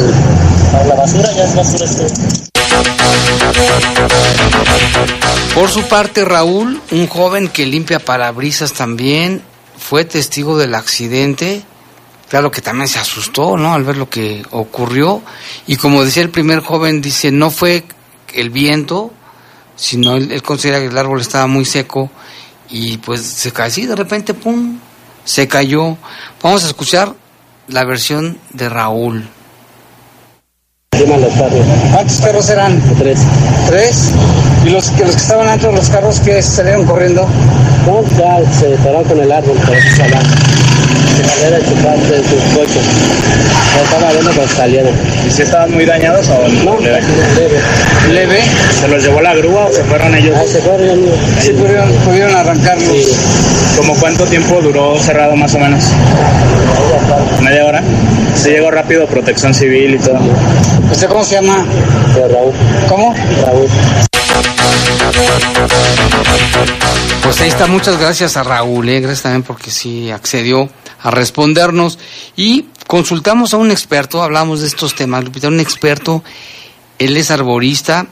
[0.72, 2.06] para la basura, ya es basura este.
[5.54, 9.42] Por su parte, Raúl, un joven que limpia parabrisas también,
[9.78, 11.62] fue testigo del accidente.
[12.28, 13.74] Claro que también se asustó, ¿no?
[13.74, 15.20] Al ver lo que ocurrió.
[15.66, 17.84] Y como decía el primer joven, dice, no fue
[18.34, 19.12] el viento,
[19.76, 22.10] sino él, él considera que el árbol estaba muy seco
[22.70, 24.78] y pues se cayó así, de repente, ¡pum!
[25.24, 25.96] Se cayó.
[26.42, 27.14] Vamos a escuchar
[27.68, 29.28] la versión de Raúl.
[30.98, 31.64] Queman los carros.
[31.92, 32.78] ¿Cuántos carros eran?
[32.98, 33.20] Tres.
[33.66, 34.10] ¿Tres?
[34.66, 37.26] ¿Y los, que los que estaban dentro de los carros que salieron corriendo?
[37.86, 40.22] No, ya se pararon con el árbol, por eso salieron.
[41.16, 42.82] Se salieron de sus coches.
[43.74, 44.92] Ya estaba viendo cuando salieron.
[45.26, 47.00] ¿Y si estaban muy dañados o No, leve?
[47.36, 47.58] leve.
[48.12, 48.40] ¿Leve?
[48.78, 50.36] ¿Se los llevó la grúa o se fueron ellos?
[50.38, 51.00] Ah, se fueron.
[51.40, 52.96] Sí, pudieron, pudieron arrancarlos.
[53.78, 55.84] ¿Como cuánto tiempo duró cerrado más o menos?
[57.40, 57.82] ¿Media hora?
[58.34, 60.18] Se llegó rápido, protección civil y todo.
[60.92, 61.66] ¿Usted cómo se llama?
[62.14, 62.52] Raúl.
[62.88, 63.14] ¿Cómo?
[63.44, 63.68] Raúl.
[67.22, 70.68] Pues ahí está, muchas gracias a Raúl, eh, gracias también porque sí accedió
[71.00, 71.98] a respondernos
[72.36, 76.22] y consultamos a un experto, hablamos de estos temas, Lupita, un experto,
[76.98, 78.06] él es arborista,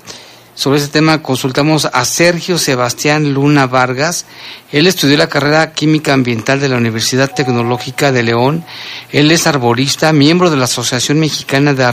[0.61, 4.27] sobre ese tema consultamos a Sergio Sebastián Luna Vargas,
[4.71, 8.63] él estudió la carrera química ambiental de la Universidad Tecnológica de León,
[9.11, 11.85] él es arborista, miembro de la Asociación Mexicana de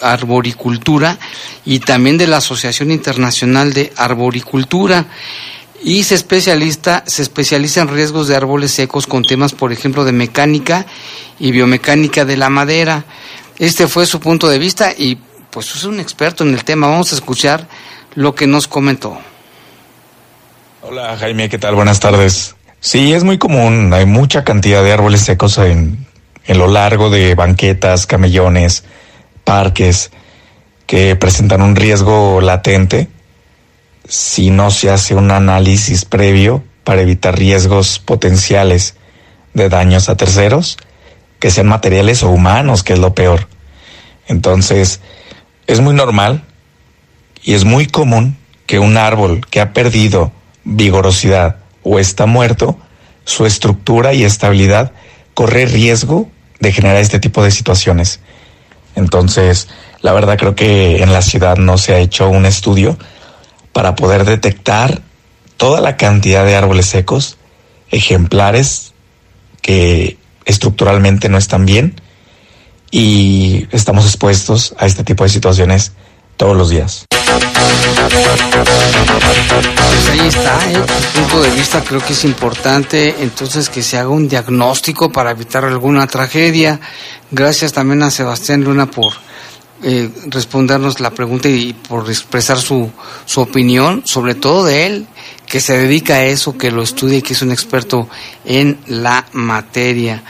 [0.00, 1.18] Arboricultura
[1.64, 5.06] y también de la Asociación Internacional de Arboricultura
[5.82, 10.12] y se especialista, se especializa en riesgos de árboles secos con temas, por ejemplo, de
[10.12, 10.86] mecánica
[11.40, 13.06] y biomecánica de la madera.
[13.58, 15.18] Este fue su punto de vista y
[15.50, 16.86] pues es un experto en el tema.
[16.86, 17.68] Vamos a escuchar
[18.14, 19.18] lo que nos comentó.
[20.82, 21.74] Hola Jaime, ¿qué tal?
[21.74, 22.54] Buenas tardes.
[22.80, 26.06] Sí, es muy común, hay mucha cantidad de árboles secos en,
[26.46, 28.84] en lo largo de banquetas, camellones,
[29.42, 30.10] parques,
[30.86, 33.08] que presentan un riesgo latente
[34.06, 38.96] si no se hace un análisis previo para evitar riesgos potenciales
[39.54, 40.76] de daños a terceros,
[41.38, 43.48] que sean materiales o humanos, que es lo peor.
[44.26, 45.00] Entonces,
[45.66, 46.44] es muy normal
[47.44, 48.36] y es muy común
[48.66, 50.32] que un árbol que ha perdido
[50.64, 52.78] vigorosidad o está muerto,
[53.24, 54.92] su estructura y estabilidad
[55.34, 56.28] corre riesgo
[56.60, 58.20] de generar este tipo de situaciones.
[58.96, 59.68] Entonces,
[60.00, 62.96] la verdad creo que en la ciudad no se ha hecho un estudio
[63.72, 65.02] para poder detectar
[65.58, 67.36] toda la cantidad de árboles secos,
[67.90, 68.94] ejemplares
[69.60, 70.16] que
[70.46, 72.00] estructuralmente no están bien
[72.90, 75.92] y estamos expuestos a este tipo de situaciones
[76.36, 77.06] todos los días.
[79.76, 80.74] Pues ahí está, ¿eh?
[81.14, 85.30] Tu punto de vista creo que es importante, entonces que se haga un diagnóstico para
[85.30, 86.80] evitar alguna tragedia.
[87.30, 89.12] Gracias también a Sebastián Luna por
[89.82, 92.90] eh, respondernos la pregunta y por expresar su,
[93.26, 95.06] su opinión, sobre todo de él,
[95.46, 98.08] que se dedica a eso, que lo estudia y que es un experto
[98.44, 100.22] en la materia.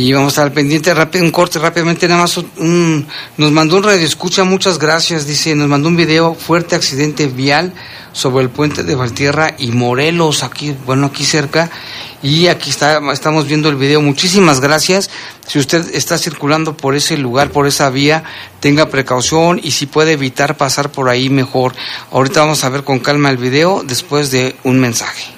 [0.00, 3.04] Y vamos al pendiente, rápido, un corte rápidamente, nada más un-
[3.36, 7.72] nos mandó un radio escucha, muchas gracias, dice, nos mandó un video, fuerte accidente vial
[8.12, 11.68] sobre el puente de Valtierra y Morelos, aquí, bueno, aquí cerca,
[12.22, 15.10] y aquí está, estamos viendo el video, muchísimas gracias,
[15.48, 18.22] si usted está circulando por ese lugar, por esa vía,
[18.60, 21.74] tenga precaución y si puede evitar pasar por ahí mejor.
[22.12, 25.37] Ahorita vamos a ver con calma el video después de un mensaje.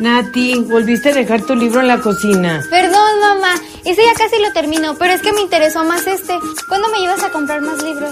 [0.00, 2.64] Nati, volviste a dejar tu libro en la cocina.
[2.70, 3.54] Perdón, mamá.
[3.84, 6.38] Ese ya casi lo termino, pero es que me interesó más este.
[6.68, 8.10] ¿Cuándo me llevas a comprar más libros?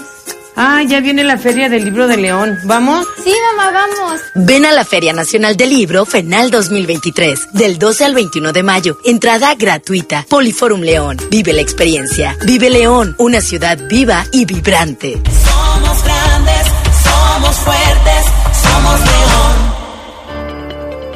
[0.55, 2.59] Ah, ya viene la Feria del Libro de León.
[2.65, 3.07] ¿Vamos?
[3.23, 4.21] Sí, mamá, vamos.
[4.35, 8.99] Ven a la Feria Nacional del Libro FENAL 2023, del 12 al 21 de mayo.
[9.03, 10.25] Entrada gratuita.
[10.29, 11.17] Poliforum León.
[11.31, 12.37] Vive la experiencia.
[12.45, 15.19] Vive León, una ciudad viva y vibrante.
[15.43, 16.67] Somos grandes,
[17.03, 18.42] somos fuertes.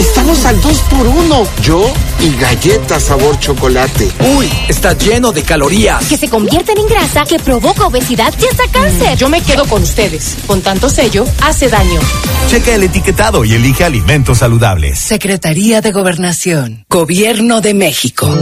[0.00, 4.10] Estamos al 2 por 1 Yo y galletas sabor chocolate.
[4.34, 6.06] Uy, está lleno de calorías.
[6.06, 9.18] Que se convierten en grasa, que provoca obesidad y hasta cáncer.
[9.18, 10.38] Yo me quedo con ustedes.
[10.46, 12.00] Con tanto sello, hace daño.
[12.48, 14.98] Checa el etiquetado y elige alimentos saludables.
[14.98, 16.86] Secretaría de Gobernación.
[16.88, 18.34] Gobierno de México.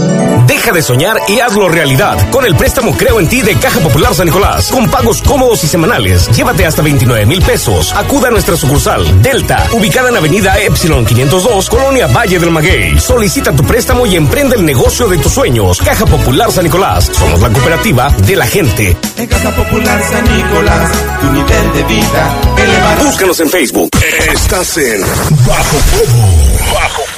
[0.47, 4.15] Deja de soñar y hazlo realidad con el préstamo Creo en ti de Caja Popular
[4.15, 4.71] San Nicolás.
[4.71, 6.29] Con pagos cómodos y semanales.
[6.37, 7.93] Llévate hasta 29 mil pesos.
[7.95, 12.99] Acuda a nuestra sucursal Delta, ubicada en Avenida Epsilon 502, Colonia Valle del Maguey.
[13.01, 15.79] Solicita tu préstamo y emprende el negocio de tus sueños.
[15.79, 17.11] Caja Popular San Nicolás.
[17.11, 18.97] Somos la cooperativa de la gente.
[19.17, 23.05] En Caja Popular San Nicolás, tu nivel de vida elevado.
[23.07, 23.91] Búscanos en Facebook.
[24.31, 25.01] Estás en
[25.47, 26.75] Bajo Fuego.
[26.75, 27.18] Bajo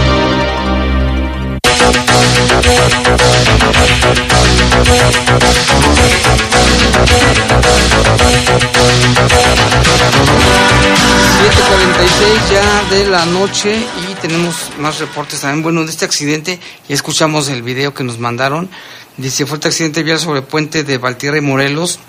[12.51, 15.63] Ya de la noche y tenemos más reportes también.
[15.63, 18.69] Bueno, de este accidente, ya escuchamos el video que nos mandaron.
[19.17, 21.99] Dice, fuerte accidente vial sobre el puente de Valtierra y Morelos.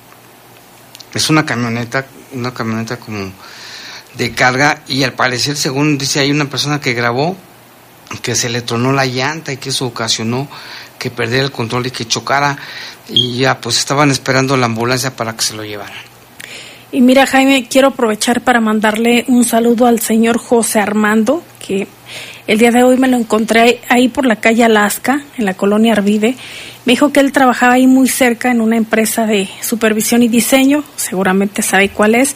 [1.14, 3.32] Es una camioneta, una camioneta como
[4.14, 7.36] de carga y al parecer, según dice, hay una persona que grabó
[8.20, 10.48] que se le tronó la llanta y que eso ocasionó
[10.98, 12.56] que perdiera el control y que chocara
[13.08, 16.12] y ya pues estaban esperando la ambulancia para que se lo llevaran.
[16.92, 21.88] Y mira, Jaime, quiero aprovechar para mandarle un saludo al señor José Armando, que
[22.46, 25.92] el día de hoy me lo encontré ahí por la calle Alaska, en la colonia
[25.92, 26.36] Arvide.
[26.84, 30.82] Me dijo que él trabajaba ahí muy cerca en una empresa de supervisión y diseño,
[30.96, 32.34] seguramente sabe cuál es,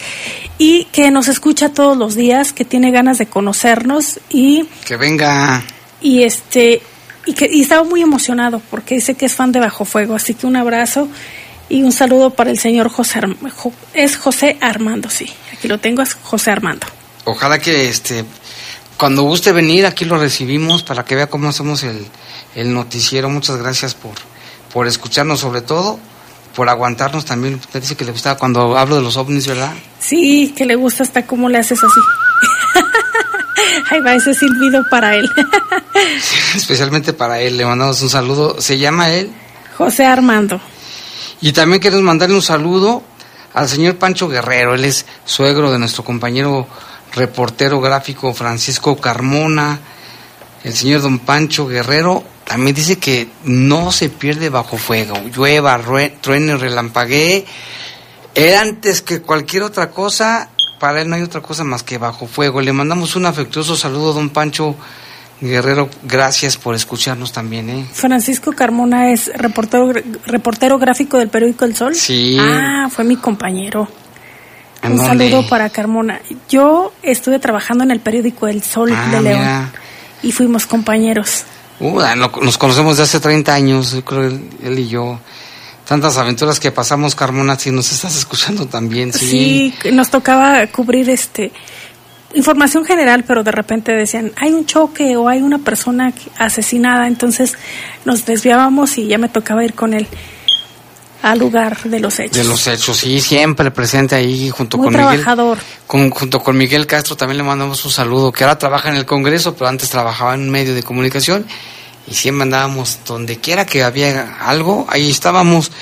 [0.59, 5.65] y que nos escucha todos los días, que tiene ganas de conocernos y Que venga.
[6.01, 6.81] y este
[7.27, 10.35] y que y estaba muy emocionado porque dice que es fan de Bajo Fuego, así
[10.35, 11.09] que un abrazo
[11.69, 15.79] y un saludo para el señor José Arm- Jo- es José Armando, sí, aquí lo
[15.79, 16.87] tengo es José Armando.
[17.25, 18.25] Ojalá que este
[18.97, 22.07] cuando guste venir aquí lo recibimos para que vea cómo hacemos el,
[22.55, 23.29] el noticiero.
[23.29, 24.15] Muchas gracias por,
[24.73, 25.99] por escucharnos sobre todo,
[26.55, 27.55] por aguantarnos también.
[27.55, 29.75] Usted dice que le gustaba cuando hablo de los ovnis, ¿verdad?
[30.01, 32.01] Sí, que le gusta hasta cómo le haces así.
[33.91, 35.29] Ahí va ese silbido para él.
[36.55, 38.61] Especialmente para él, le mandamos un saludo.
[38.61, 39.31] Se llama él.
[39.77, 40.61] José Armando.
[41.41, 43.03] Y también queremos mandarle un saludo
[43.53, 44.75] al señor Pancho Guerrero.
[44.75, 46.67] Él es suegro de nuestro compañero
[47.17, 49.81] reportero gráfico Francisco Carmona.
[50.63, 55.17] El señor don Pancho Guerrero también dice que no se pierde bajo fuego.
[55.35, 57.45] Llueva, rue- truene, relampaguee.
[58.35, 62.27] Él antes que cualquier otra cosa, para él no hay otra cosa más que bajo
[62.27, 62.61] fuego.
[62.61, 64.77] Le mandamos un afectuoso saludo, don Pancho
[65.41, 65.89] Guerrero.
[66.03, 67.87] Gracias por escucharnos también, ¿eh?
[67.93, 69.93] Francisco Carmona es reportero,
[70.27, 71.95] reportero gráfico del periódico El Sol.
[71.95, 72.37] Sí.
[72.41, 73.89] Ah, fue mi compañero.
[74.87, 75.29] ¿En Un dónde?
[75.31, 76.21] saludo para Carmona.
[76.49, 79.73] Yo estuve trabajando en el periódico El Sol Ah, de León mira.
[80.23, 81.45] y fuimos compañeros.
[81.79, 85.19] Uh, no- nos conocemos de hace 30 años, yo creo, él, él y yo.
[85.87, 89.73] Tantas aventuras que pasamos, Carmona, si nos estás escuchando también, sí.
[89.83, 91.53] Sí, nos tocaba cubrir este
[92.35, 97.55] información general, pero de repente decían, hay un choque o hay una persona asesinada, entonces
[98.05, 100.07] nos desviábamos y ya me tocaba ir con él.
[101.27, 102.37] Al lugar de los hechos.
[102.37, 105.59] De los hechos, sí, siempre presente ahí junto Muy con trabajador.
[105.59, 105.81] Miguel.
[105.87, 109.05] Con, junto con Miguel Castro también le mandamos un saludo, que ahora trabaja en el
[109.05, 111.45] Congreso, pero antes trabajaba en un medio de comunicación
[112.07, 115.73] y siempre andábamos donde quiera que había algo, ahí estábamos.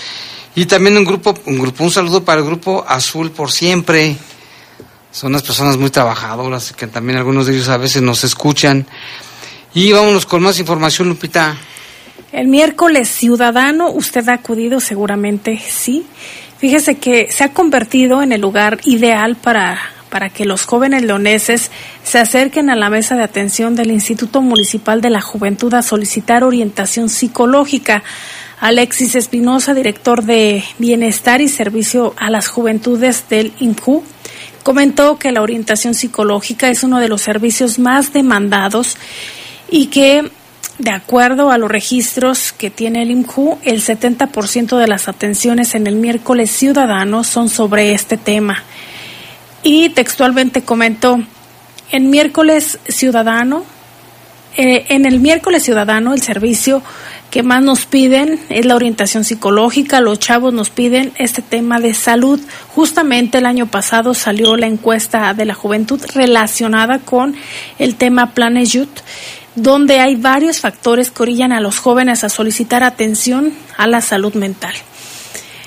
[0.55, 4.17] Y también un grupo, un grupo, un saludo para el grupo Azul por siempre.
[5.13, 8.87] Son unas personas muy trabajadoras que también algunos de ellos a veces nos escuchan.
[9.75, 11.55] Y vámonos con más información, Lupita.
[12.35, 16.05] El miércoles ciudadano, usted ha acudido seguramente, sí.
[16.59, 19.79] Fíjese que se ha convertido en el lugar ideal para,
[20.11, 21.71] para que los jóvenes leoneses
[22.03, 26.43] se acerquen a la mesa de atención del Instituto Municipal de la Juventud a solicitar
[26.43, 28.03] orientación psicológica.
[28.59, 34.03] Alexis Espinosa, director de Bienestar y Servicio a las Juventudes del INCU,
[34.65, 38.97] comentó que la orientación psicológica es uno de los servicios más demandados
[39.71, 40.33] y que,
[40.79, 45.87] de acuerdo a los registros que tiene el IMJU, el 70% de las atenciones en
[45.87, 48.63] el miércoles ciudadano son sobre este tema.
[49.63, 51.21] Y textualmente comentó,
[51.91, 53.65] en miércoles ciudadano,
[54.57, 56.83] eh, en el miércoles ciudadano el servicio
[57.31, 61.93] que más nos piden es la orientación psicológica, los chavos nos piden este tema de
[61.95, 62.41] salud.
[62.69, 67.35] Justamente el año pasado salió la encuesta de la juventud relacionada con
[67.81, 69.01] el tema Planes Youth
[69.55, 74.35] donde hay varios factores que orillan a los jóvenes a solicitar atención a la salud
[74.35, 74.75] mental.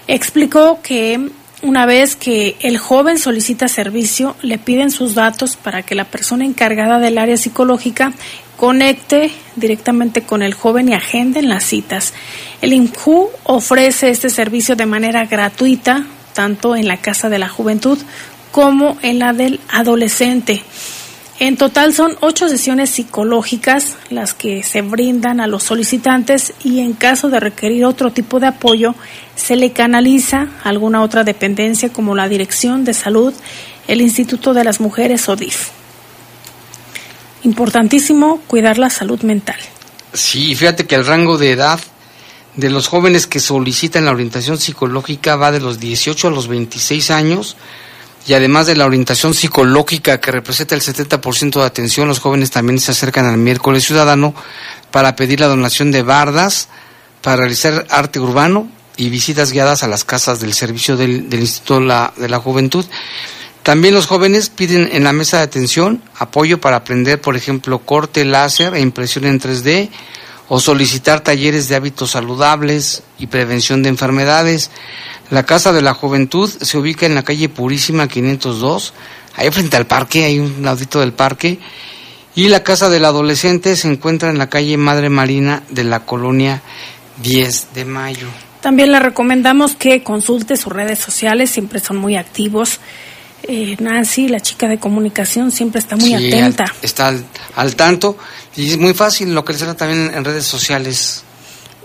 [0.07, 1.29] Explicó que
[1.63, 6.45] una vez que el joven solicita servicio, le piden sus datos para que la persona
[6.45, 8.13] encargada del área psicológica
[8.57, 12.13] conecte directamente con el joven y agenden las citas.
[12.61, 17.97] El INCU ofrece este servicio de manera gratuita, tanto en la Casa de la Juventud
[18.51, 20.63] como en la del adolescente.
[21.39, 26.93] En total son ocho sesiones psicológicas las que se brindan a los solicitantes y en
[26.93, 28.95] caso de requerir otro tipo de apoyo
[29.35, 33.35] se le canaliza a alguna otra dependencia como la Dirección de Salud,
[33.87, 35.69] el Instituto de las Mujeres o DIF.
[37.43, 39.59] Importantísimo cuidar la salud mental.
[40.13, 41.79] Sí, fíjate que el rango de edad
[42.55, 47.11] de los jóvenes que solicitan la orientación psicológica va de los 18 a los 26
[47.11, 47.57] años
[48.27, 52.77] y además de la orientación psicológica que representa el 70% de atención, los jóvenes también
[52.77, 54.35] se acercan al miércoles ciudadano
[54.91, 56.67] para pedir la donación de bardas,
[57.21, 62.29] para realizar arte urbano y visitas guiadas a las casas del servicio del, Instituto de
[62.29, 62.85] la Juventud.
[63.63, 68.25] También los jóvenes piden en la mesa de atención apoyo para aprender, por ejemplo, corte
[68.25, 69.89] láser e impresión en 3D
[70.49, 74.71] o solicitar talleres de hábitos saludables y prevención de enfermedades.
[75.29, 78.93] La Casa de la Juventud se ubica en la calle Purísima 502,
[79.35, 81.59] ahí frente al parque, hay un laudito del parque.
[82.35, 86.61] Y la Casa del Adolescente se encuentra en la calle Madre Marina de la colonia
[87.21, 88.27] 10 de Mayo.
[88.61, 92.79] También le recomendamos que consulte sus redes sociales, siempre son muy activos.
[93.47, 96.65] Eh, Nancy, la chica de comunicación, siempre está muy Sí, atenta.
[96.65, 97.25] al- está al,
[97.55, 98.17] al tanto
[98.55, 101.23] y es muy fácil localizarla también en, redes sociales.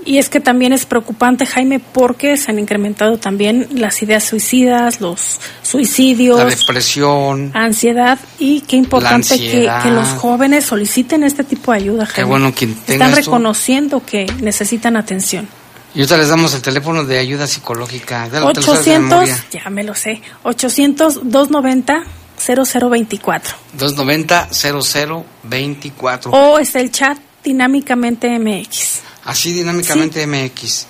[0.04, 5.00] Y es que también es preocupante, Jaime, porque se han incrementado también las ideas suicidas,
[5.00, 7.52] los suicidios, La depresión.
[7.54, 12.30] ansiedad y qué importante que, que los jóvenes soliciten este tipo de ayuda, Qué Jaime.
[12.30, 13.20] bueno tenga Están esto.
[13.20, 15.46] reconociendo que necesitan atención.
[15.94, 18.30] Y ahorita les damos el teléfono de ayuda psicológica.
[18.30, 19.44] De 800, memoria.
[19.50, 23.42] ya me lo sé, 800-290-0024.
[23.78, 26.30] 290-0024.
[26.32, 29.00] O está el chat dinámicamente MX.
[29.24, 30.86] Así dinámicamente MX.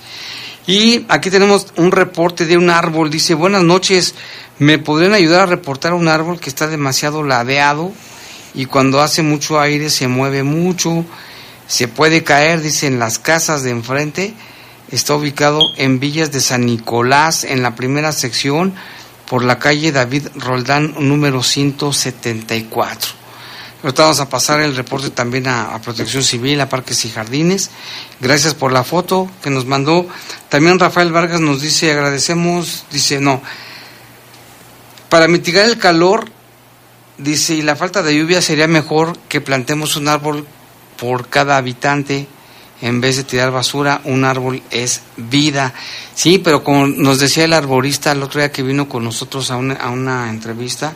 [0.66, 3.10] Y aquí tenemos un reporte de un árbol.
[3.10, 4.14] Dice, buenas noches,
[4.58, 7.90] ¿me podrían ayudar a reportar un árbol que está demasiado ladeado
[8.54, 11.04] y cuando hace mucho aire se mueve mucho,
[11.66, 14.34] se puede caer, dice, en las casas de enfrente?
[14.92, 18.74] Está ubicado en Villas de San Nicolás, en la primera sección,
[19.26, 23.12] por la calle David Roldán, número 174.
[23.82, 27.70] Ahorita vamos a pasar el reporte también a, a Protección Civil, a Parques y Jardines.
[28.20, 30.06] Gracias por la foto que nos mandó.
[30.50, 33.40] También Rafael Vargas nos dice, agradecemos, dice, no,
[35.08, 36.26] para mitigar el calor,
[37.16, 40.46] dice, y la falta de lluvia sería mejor que plantemos un árbol
[40.98, 42.28] por cada habitante
[42.82, 45.72] en vez de tirar basura, un árbol es vida.
[46.14, 49.56] Sí, pero como nos decía el arborista el otro día que vino con nosotros a
[49.56, 50.92] una, a una entrevista,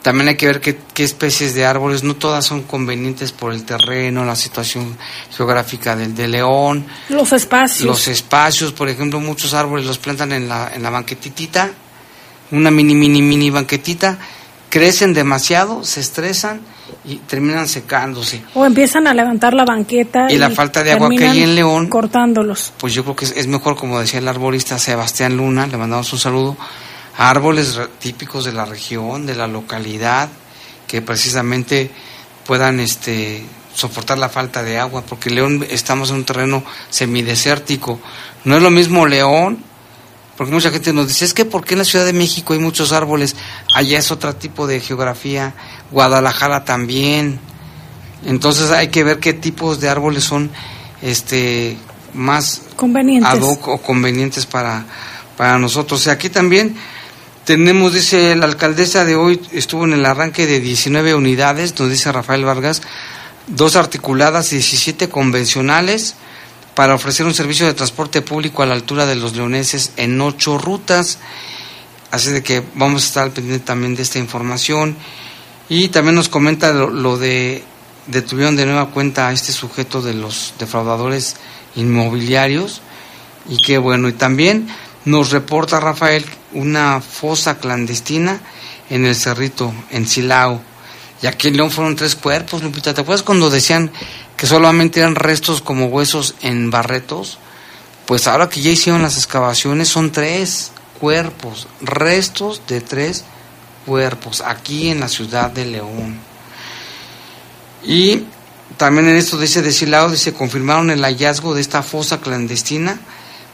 [0.00, 3.64] también hay que ver qué, qué especies de árboles, no todas son convenientes por el
[3.64, 4.96] terreno, la situación
[5.36, 7.86] geográfica del de León, Los espacios.
[7.86, 11.70] los espacios, por ejemplo, muchos árboles los plantan en la, en la banquetitita,
[12.50, 14.18] una mini, mini, mini banquetita,
[14.70, 16.62] crecen demasiado, se estresan
[17.04, 18.42] y terminan secándose.
[18.54, 20.26] O empiezan a levantar la banqueta.
[20.30, 21.88] Y la falta de agua que hay en León.
[21.88, 22.72] Cortándolos.
[22.78, 26.12] Pues yo creo que es, es mejor, como decía el arborista Sebastián Luna, le mandamos
[26.12, 26.56] un saludo,
[27.16, 30.28] a árboles típicos de la región, de la localidad,
[30.86, 31.90] que precisamente
[32.46, 33.44] puedan este
[33.74, 38.00] soportar la falta de agua, porque León estamos en un terreno semidesértico.
[38.44, 39.64] No es lo mismo León,
[40.36, 42.58] porque mucha gente nos dice, es que ¿por qué en la Ciudad de México hay
[42.58, 43.36] muchos árboles?
[43.74, 45.54] Allá es otro tipo de geografía,
[45.90, 47.38] Guadalajara también.
[48.24, 50.50] Entonces hay que ver qué tipos de árboles son
[51.02, 51.76] este
[52.14, 53.30] más Convenientes.
[53.30, 54.84] ad hoc o convenientes para,
[55.36, 56.06] para nosotros.
[56.06, 56.76] Y aquí también
[57.44, 62.12] tenemos, dice la alcaldesa de hoy, estuvo en el arranque de 19 unidades, nos dice
[62.12, 62.82] Rafael Vargas,
[63.48, 66.14] dos articuladas y 17 convencionales
[66.74, 70.58] para ofrecer un servicio de transporte público a la altura de los leoneses en ocho
[70.58, 71.18] rutas.
[72.10, 74.96] Así de que vamos a estar pendiente también de esta información.
[75.68, 77.64] Y también nos comenta lo, lo de
[78.06, 81.36] detuvieron de nueva cuenta a este sujeto de los defraudadores
[81.76, 82.82] inmobiliarios.
[83.48, 84.08] Y qué bueno.
[84.08, 84.68] Y también
[85.04, 88.40] nos reporta Rafael una fosa clandestina
[88.90, 90.60] en el Cerrito, en Silao.
[91.22, 92.92] Y aquí en León fueron tres cuerpos, Lupita.
[92.92, 93.90] ¿Te acuerdas cuando decían
[94.36, 97.38] que solamente eran restos como huesos en barretos?
[98.06, 103.24] Pues ahora que ya hicieron las excavaciones son tres cuerpos, restos de tres
[103.86, 106.18] cuerpos aquí en la ciudad de León.
[107.84, 108.24] Y
[108.76, 112.98] también en esto dice de Silao, dice, confirmaron el hallazgo de esta fosa clandestina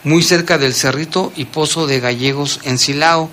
[0.04, 3.28] muy cerca del Cerrito y Pozo de Gallegos en Silao.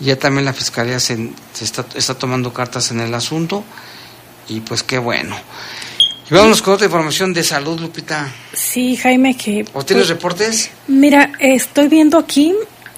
[0.00, 3.64] Ya también la Fiscalía se, se está tomando cartas en el asunto
[4.48, 5.36] y pues qué bueno.
[6.30, 8.32] Y vámonos con otra información de salud, Lupita.
[8.52, 9.64] Sí, Jaime, que...
[9.74, 10.70] ¿O tienes pues, reportes?
[10.88, 12.54] Mira, estoy viendo aquí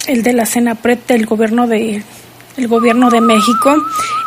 [0.07, 2.03] el de la CENAPRED del gobierno de
[2.57, 3.77] el gobierno de México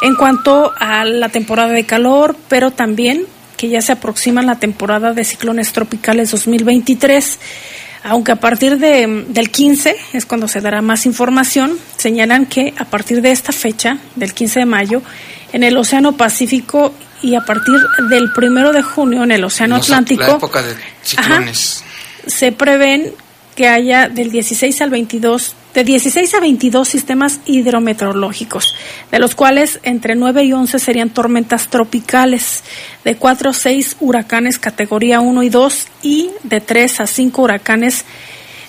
[0.04, 3.26] en cuanto a la temporada de calor, pero también
[3.58, 7.40] que ya se aproxima la temporada de ciclones tropicales 2023.
[8.04, 12.86] Aunque a partir de, del 15 es cuando se dará más información, señalan que a
[12.86, 15.02] partir de esta fecha, del 15 de mayo,
[15.52, 17.76] en el Océano Pacífico y a partir
[18.10, 21.84] del primero de junio en el Océano Los- Atlántico, La época de ciclones.
[22.28, 23.12] se prevén
[23.56, 28.74] que haya del 16 al 22, de 16 a 22 sistemas hidrometeorológicos,
[29.12, 32.64] de los cuales entre 9 y 11 serían tormentas tropicales,
[33.04, 38.06] de 4 a 6 huracanes categoría 1 y 2 y de 3 a 5 huracanes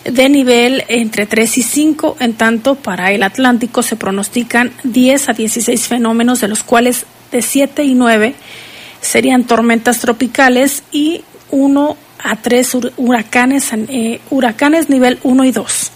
[0.04, 5.32] de nivel entre 3 y 5, en tanto para el Atlántico se pronostican 10 a
[5.34, 8.34] 16 fenómenos, de los cuales de 7 y 9
[9.00, 15.92] serían tormentas tropicales y 1 a 3 huracanes, eh, huracanes nivel 1 y 2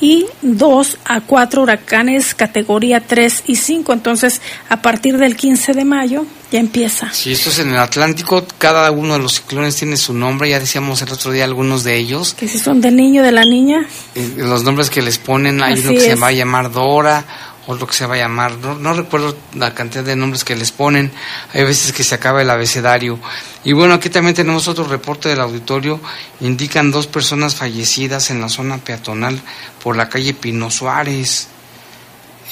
[0.00, 3.92] y 2 a 4 huracanes categoría 3 y 5.
[3.92, 7.12] Entonces, a partir del 15 de mayo ya empieza.
[7.12, 10.60] Si esto es en el Atlántico, cada uno de los ciclones tiene su nombre, ya
[10.60, 12.34] decíamos el otro día algunos de ellos.
[12.34, 13.86] Que si son del niño, de la niña.
[14.14, 16.22] Eh, los nombres que les ponen, hay Así uno que se es.
[16.22, 17.24] va a llamar Dora,
[17.68, 21.12] otro que se va a llamar, no, recuerdo la cantidad de nombres que les ponen,
[21.52, 23.18] hay veces que se acaba el abecedario.
[23.62, 26.00] Y bueno, aquí también tenemos otro reporte del auditorio,
[26.40, 29.38] indican dos personas fallecidas en la zona peatonal
[29.84, 31.48] por la calle Pino Suárez.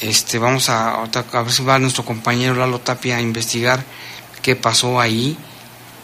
[0.02, 3.82] Este, vamos a, a ver si va nuestro compañero Lalo Tapia a investigar
[4.42, 5.38] qué pasó ahí.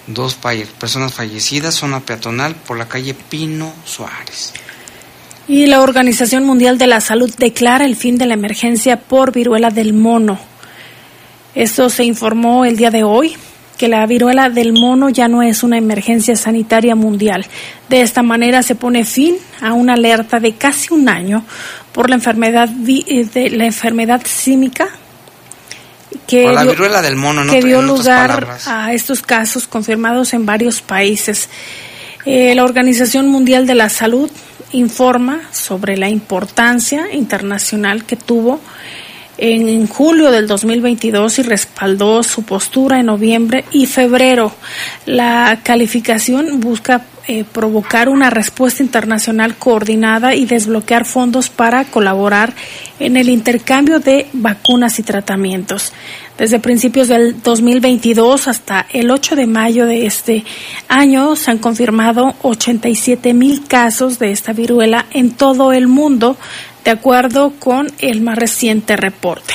[0.06, 0.38] Dos
[0.78, 4.54] personas fallecidas, zona peatonal por la calle Pino Suárez.
[5.48, 9.70] Y la Organización Mundial de la Salud declara el fin de la emergencia por viruela
[9.70, 10.38] del mono.
[11.54, 13.36] Esto se informó el día de hoy,
[13.76, 17.44] que la viruela del mono ya no es una emergencia sanitaria mundial.
[17.88, 21.44] De esta manera se pone fin a una alerta de casi un año
[21.92, 24.88] por la enfermedad, eh, de la enfermedad símica
[26.26, 27.52] que Por la dio- viruela del mono, ¿no?
[27.52, 28.68] que dio lugar palabras.
[28.68, 31.48] a estos casos confirmados en varios países.
[32.24, 34.30] Eh, la Organización Mundial de la Salud
[34.72, 38.60] informa sobre la importancia internacional que tuvo
[39.38, 44.52] en, julio del 2022 y respaldó su postura en noviembre y febrero.
[45.06, 52.52] La calificación busca eh, provocar una respuesta internacional coordinada y desbloquear fondos para colaborar
[52.98, 55.92] en el intercambio de vacunas y tratamientos.
[56.42, 60.44] Desde principios del 2022 hasta el 8 de mayo de este
[60.88, 66.36] año se han confirmado 87 mil casos de esta viruela en todo el mundo,
[66.84, 69.54] de acuerdo con el más reciente reporte.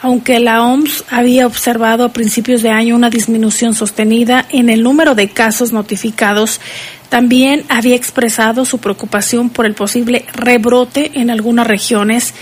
[0.00, 5.14] Aunque la OMS había observado a principios de año una disminución sostenida en el número
[5.14, 6.62] de casos notificados,
[7.10, 12.32] también había expresado su preocupación por el posible rebrote en algunas regiones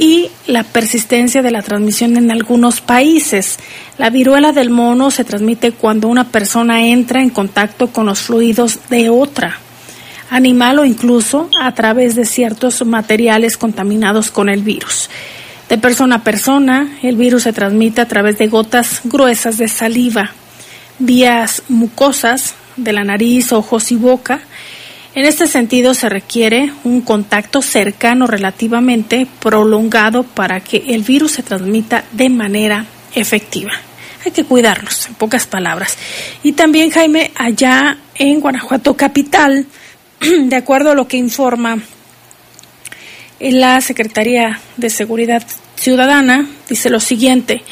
[0.00, 3.58] y la persistencia de la transmisión en algunos países.
[3.98, 8.78] La viruela del mono se transmite cuando una persona entra en contacto con los fluidos
[8.88, 9.58] de otra
[10.30, 15.10] animal o incluso a través de ciertos materiales contaminados con el virus.
[15.68, 20.30] De persona a persona, el virus se transmite a través de gotas gruesas de saliva,
[20.98, 24.40] vías mucosas de la nariz, ojos y boca.
[25.12, 31.42] En este sentido se requiere un contacto cercano relativamente prolongado para que el virus se
[31.42, 33.72] transmita de manera efectiva.
[34.24, 35.96] Hay que cuidarnos, en pocas palabras.
[36.44, 39.66] Y también, Jaime, allá en Guanajuato Capital,
[40.20, 41.78] de acuerdo a lo que informa
[43.40, 45.42] la Secretaría de Seguridad
[45.74, 47.62] Ciudadana, dice lo siguiente.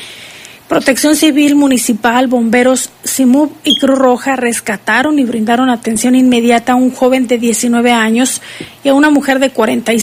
[0.68, 6.90] Protección Civil Municipal, Bomberos, SIMUB y Cruz Roja rescataron y brindaron atención inmediata a un
[6.90, 8.42] joven de 19 años
[8.84, 10.02] y a una mujer de 45